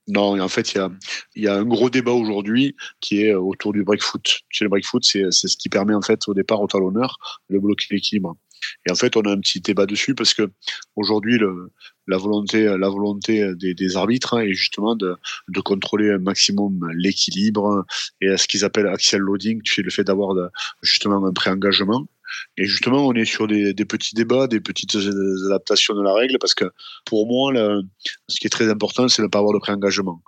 [0.08, 0.90] Non, en fait, il y a,
[1.36, 4.40] y a un gros débat aujourd'hui qui est autour du breakfoot.
[4.48, 7.18] Chez le breakfoot, c'est ce qui permet en fait au départ au talonneur
[7.50, 8.36] de bloquer l'équilibre.
[8.86, 10.50] Et en fait, on a un petit débat dessus parce que
[10.96, 11.38] aujourd'hui,
[12.08, 15.16] la volonté, la volonté des, des arbitres est justement de,
[15.48, 17.84] de, contrôler un maximum l'équilibre
[18.20, 20.34] et ce qu'ils appellent axial loading, sais, le fait d'avoir
[20.82, 22.06] justement un pré-engagement.
[22.56, 24.96] Et justement, on est sur des, petits débats, des petites
[25.46, 26.66] adaptations de la règle, parce que
[27.04, 27.52] pour moi,
[28.28, 30.22] ce qui est très important, c'est de ne de pré-engagement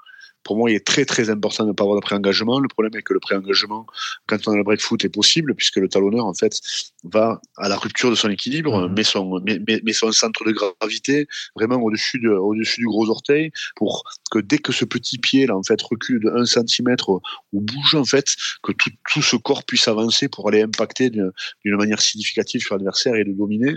[0.45, 2.61] pour moi, il est très très important de ne pas avoir de pré-engagement.
[2.61, 3.87] Le problème est que le pré-engagement,
[4.27, 6.61] quand on a le break foot, est possible puisque le talonneur en fait
[7.05, 8.95] va à la rupture de son équilibre, mmh.
[8.95, 11.27] met son met, son centre de gravité
[11.57, 15.57] vraiment au-dessus de, au-dessus du gros orteil pour que dès que ce petit pied là
[15.57, 19.65] en fait recule de 1 cm ou bouge en fait, que tout, tout ce corps
[19.65, 21.33] puisse avancer pour aller impacter d'une,
[21.65, 23.75] manière significative sur l'adversaire et le dominer.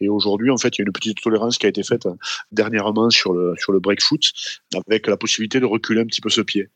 [0.00, 2.06] Et aujourd'hui, en fait, il y a une petite tolérance qui a été faite
[2.52, 4.32] dernièrement sur le sur le break foot
[4.86, 6.68] avec la possibilité de reculer un petit peu ce pied.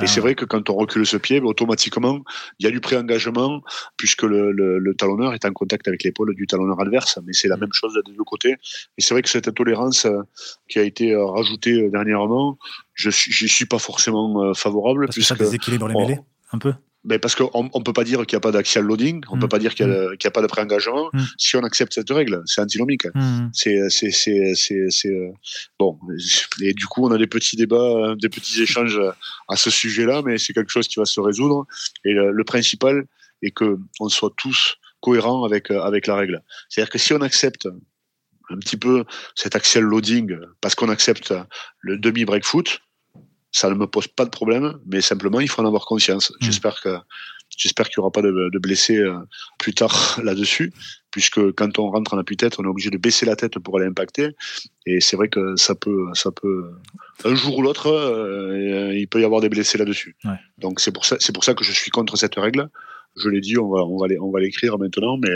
[0.00, 0.22] Et c'est ah.
[0.22, 2.20] vrai que quand on recule ce pied, automatiquement,
[2.58, 3.60] il y a du pré-engagement,
[3.96, 7.56] puisque le, le, talonneur est en contact avec l'épaule du talonneur adverse, mais c'est la
[7.56, 7.60] mm.
[7.60, 8.56] même chose des deux côtés.
[8.98, 10.22] Et c'est vrai que cette intolérance euh,
[10.68, 12.56] qui a été euh, rajoutée euh, dernièrement,
[12.94, 15.06] je ne suis pas forcément favorable.
[15.06, 16.20] Parce puisque, que ça déséquilibre les mêlées,
[16.52, 16.72] un peu?
[17.04, 19.40] Mais parce qu'on ne peut pas dire qu'il n'y a pas d'axial loading, on ne
[19.40, 19.48] peut mm.
[19.48, 20.16] pas dire qu'il n'y a, mm.
[20.22, 21.22] a, pas de pré-engagement mm.
[21.38, 22.42] si on accepte cette règle.
[22.44, 23.06] C'est antinomique.
[23.52, 25.32] C'est, euh,
[25.78, 25.98] bon.
[26.60, 29.00] Et du coup, on a des petits débats, des petits échanges
[29.48, 31.66] à ce sujet-là, mais c'est quelque chose qui va se résoudre.
[32.04, 33.04] Et le, principal
[33.42, 36.42] est que on soit tous cohérents avec avec la règle.
[36.68, 37.68] C'est-à-dire que si on accepte
[38.50, 39.04] un petit peu
[39.36, 41.32] cet axial loading parce qu'on accepte
[41.78, 42.80] le demi break foot,
[43.52, 46.30] ça ne me pose pas de problème, mais simplement il faut en avoir conscience.
[46.30, 46.44] Hmm.
[46.44, 46.96] J'espère que
[47.56, 49.18] j'espère qu'il n'y aura pas de, blessés euh,
[49.58, 50.72] plus tard là-dessus,
[51.10, 53.86] puisque quand on rentre en appui-tête, on est obligé de baisser la tête pour aller
[53.86, 54.30] impacter,
[54.86, 56.70] et c'est vrai que ça peut, ça peut,
[57.24, 60.16] un jour ou l'autre, euh, il peut y avoir des blessés là-dessus.
[60.58, 62.70] Donc c'est pour ça, c'est pour ça que je suis contre cette règle
[63.16, 65.30] je l'ai dit, on va, on va, on va l'écrire maintenant, mais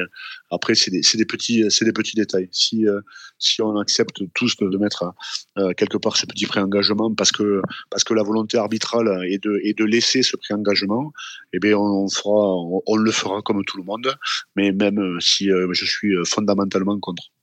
[0.51, 2.49] après, c'est des, des, petits, c'est des petits détails.
[2.53, 3.01] Si, euh,
[3.39, 5.13] si on accepte tous de, mettre
[5.59, 9.61] euh, quelque part ces petits pré-engagements parce que, parce que la volonté arbitrale est de,
[9.65, 11.13] est de laisser ce pré-engagement,
[11.53, 12.55] eh bien, on, fera,
[12.87, 14.15] on, le fera comme tout le monde,
[14.57, 17.34] mais même si euh, je suis fondamentalement contre.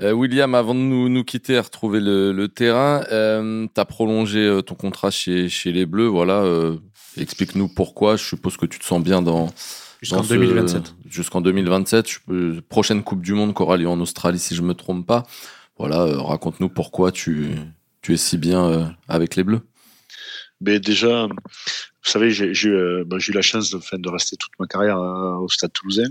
[0.00, 4.74] William, avant de nous, nous quitter et retrouver le, le terrain, tu as prolongé ton
[4.74, 6.42] contrat chez, chez les Bleus, voilà
[7.16, 8.16] Explique-nous pourquoi.
[8.16, 9.52] Je suppose que tu te sens bien dans.
[10.00, 10.94] Jusqu'en 2027.
[11.08, 12.20] Jusqu'en 2027.
[12.68, 15.24] prochaine Coupe du Monde qui aura lieu en Australie, si je me trompe pas.
[15.78, 17.50] Voilà, euh, raconte-nous pourquoi tu,
[18.02, 19.60] tu es si bien euh, avec les Bleus.
[20.60, 21.28] Mais déjà,
[22.04, 25.36] vous savez, j'ai euh, bah, eu la chance de, de rester toute ma carrière euh,
[25.36, 26.10] au Stade Toulousain.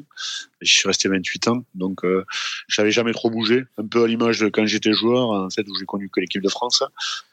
[0.62, 2.24] Je suis resté 28 ans, donc euh,
[2.70, 3.66] j'avais jamais trop bougé.
[3.78, 6.42] Un peu à l'image de quand j'étais joueur, en fait, où j'ai connu que l'équipe
[6.42, 6.82] de France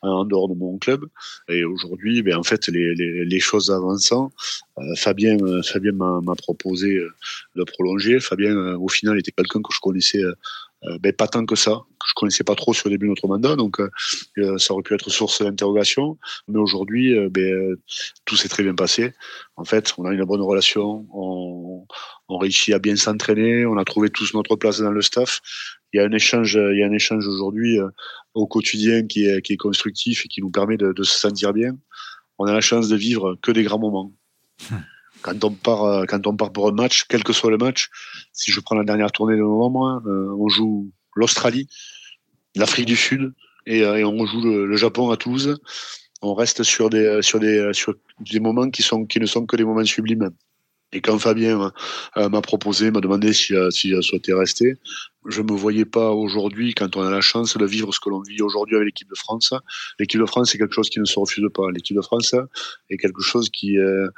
[0.03, 1.05] en dehors de mon club.
[1.49, 4.33] Et aujourd'hui, ben en fait, les, les, les choses avançant,
[4.97, 7.01] Fabien, Fabien m'a proposé
[7.55, 8.19] de prolonger.
[8.19, 10.23] Fabien, au final, était quelqu'un que je connaissais
[11.01, 11.81] ben, pas tant que ça.
[12.07, 13.79] Je connaissais pas trop sur le début de notre mandat, donc
[14.59, 16.19] ça aurait pu être source d'interrogation.
[16.47, 17.77] Mais aujourd'hui, ben,
[18.25, 19.13] tout s'est très bien passé.
[19.57, 21.87] En fait, on a une bonne relation, on,
[22.29, 25.41] on réussit à bien s'entraîner, on a trouvé tous notre place dans le staff.
[25.93, 27.79] Il y a un échange, il y a un échange aujourd'hui
[28.35, 31.53] au quotidien qui est, qui est constructif et qui nous permet de, de se sentir
[31.53, 31.77] bien.
[32.39, 34.13] On a la chance de vivre que des grands moments.
[34.71, 34.77] Hmm.
[35.23, 37.89] Quand on part, euh, quand on part pour un match, quel que soit le match,
[38.33, 41.69] si je prends la dernière tournée de novembre, euh, on joue l'Australie,
[42.55, 43.33] l'Afrique du Sud
[43.67, 45.59] et, euh, on joue le, Japon à Toulouse.
[46.23, 48.83] On reste sur des, sur des, sur des moments qui
[49.21, 50.31] ne sont que des moments sublimes.
[50.93, 51.71] Et quand Fabien
[52.17, 54.77] euh, m'a proposé, m'a demandé si, euh, si je souhaitais rester,
[55.27, 58.23] je me voyais pas aujourd'hui, quand on a la chance de vivre ce que l'on
[58.23, 59.53] vit aujourd'hui avec l'équipe de France.
[59.99, 61.71] L'équipe de France, c'est quelque chose qui ne se refuse pas.
[61.71, 62.35] L'équipe de France
[62.89, 64.09] est quelque chose qui, euh,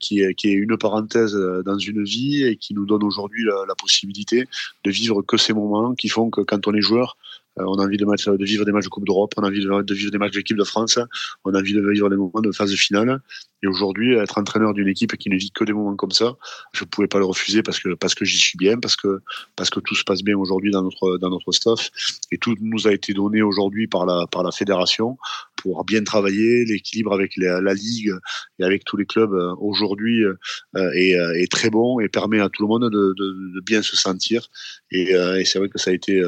[0.00, 1.34] qui, est, une parenthèse
[1.64, 4.46] dans une vie et qui nous donne aujourd'hui la, possibilité
[4.84, 7.16] de vivre que ces moments qui font que quand on est joueur,
[7.49, 9.60] euh, on a envie de, de, vivre des matchs de Coupe d'Europe, on a envie
[9.60, 10.98] de, vivre des matchs d'équipe de France,
[11.44, 13.20] on a envie de vivre des moments de phase finale.
[13.62, 16.36] Et aujourd'hui, être entraîneur d'une équipe qui ne vit que des moments comme ça,
[16.72, 19.20] je ne pouvais pas le refuser parce que parce que j'y suis bien, parce que
[19.54, 21.90] parce que tout se passe bien aujourd'hui dans notre dans notre staff
[22.32, 25.18] et tout nous a été donné aujourd'hui par la par la fédération
[25.56, 26.64] pour bien travailler.
[26.64, 28.14] L'équilibre avec la, ligue
[28.58, 30.36] et avec tous les clubs euh, aujourd'hui euh,
[30.74, 34.48] est, très bon et permet à tout le monde de, bien se sentir.
[34.90, 35.12] Et
[35.44, 36.22] c'est vrai que ça a été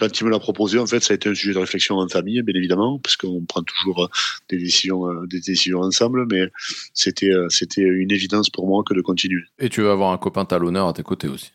[0.00, 2.08] quand il me l'a proposé, en fait, ça a été un sujet de réflexion en
[2.08, 4.08] famille, bien évidemment, parce qu'on prend toujours euh,
[4.48, 6.48] des décisions, euh, des décisions ensemble, mais
[6.94, 9.42] c'était, euh, c'était une évidence pour moi que de continuer.
[9.58, 11.52] Et tu vas avoir un copain talonneur à tes côtés aussi.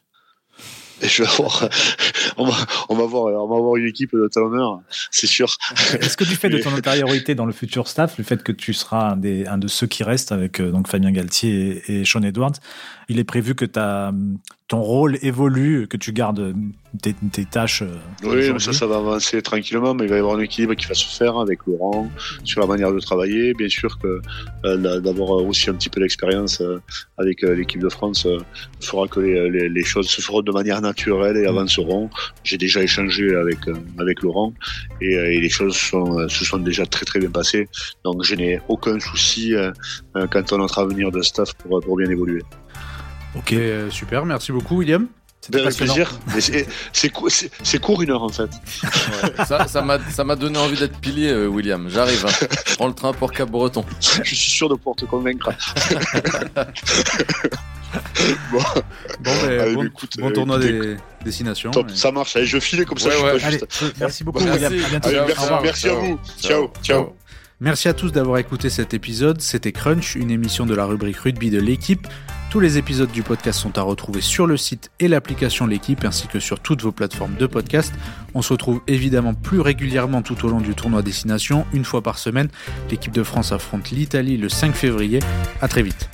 [1.01, 1.67] Et je vais avoir,
[2.37, 2.55] on va,
[2.87, 4.79] on va avoir, on va avoir une équipe de talonneurs,
[5.09, 5.57] c'est sûr.
[5.99, 8.73] Est-ce que du fait de ton antériorité dans le futur staff, le fait que tu
[8.73, 12.21] seras un, des, un de ceux qui restent avec donc Fabien Galtier et, et Sean
[12.21, 12.53] Edwards,
[13.09, 14.13] il est prévu que ta,
[14.67, 16.55] ton rôle évolue, que tu gardes
[16.99, 17.83] tes, tes tâches.
[17.83, 20.87] Euh, oui, ça, ça va avancer tranquillement, mais il va y avoir un équilibre qui
[20.87, 22.09] va se faire avec Laurent
[22.43, 23.53] sur la manière de travailler.
[23.53, 24.21] Bien sûr que
[24.65, 26.81] euh, d'avoir aussi un petit peu d'expérience euh,
[27.19, 28.27] avec l'équipe de France
[28.81, 31.49] fera que les, les, choses se feront de manière naturelle et mm.
[31.49, 32.09] avanceront.
[32.43, 33.59] J'ai déjà échangé avec
[33.99, 34.51] avec Laurent
[34.99, 37.67] et, et les choses sont, se sont déjà très très bien passées.
[38.03, 39.53] Donc je n'ai aucun souci
[40.13, 42.41] quant à notre avenir de staff pour, pour bien évoluer.
[43.35, 45.07] Ok, euh, super, merci beaucoup William.
[45.45, 46.11] C'était avec plaisir.
[47.63, 48.49] C'est court une heure en fait.
[49.45, 51.87] ça m'a donné envie d'être pilier, euh, William.
[51.87, 52.25] J'arrive.
[52.25, 52.47] Hein.
[52.67, 53.85] Je prends le train pour Cap Breton.
[53.99, 55.51] Je suis sûr de pouvoir te convaincre.
[58.51, 58.59] bon,
[59.19, 61.69] bon, ben, bon, écoute, bon tournoi des destinations.
[61.69, 62.35] Top, ça marche.
[62.35, 63.09] Allez, je file comme ça.
[63.09, 63.59] Ouais, je Allez,
[63.99, 64.73] merci beaucoup, William.
[64.73, 65.09] À bientôt.
[65.11, 66.19] merci, merci à vous.
[66.41, 66.71] ciao.
[66.81, 67.15] ciao.
[67.61, 69.41] Merci à tous d'avoir écouté cet épisode.
[69.41, 72.07] C'était Crunch, une émission de la rubrique rugby de l'équipe.
[72.55, 76.27] Tous les épisodes du podcast sont à retrouver sur le site et l'application L'équipe ainsi
[76.27, 77.93] que sur toutes vos plateformes de podcast.
[78.33, 82.17] On se retrouve évidemment plus régulièrement tout au long du tournoi Destination, une fois par
[82.17, 82.47] semaine.
[82.89, 85.19] L'équipe de France affronte l'Italie le 5 février.
[85.61, 86.09] À très vite.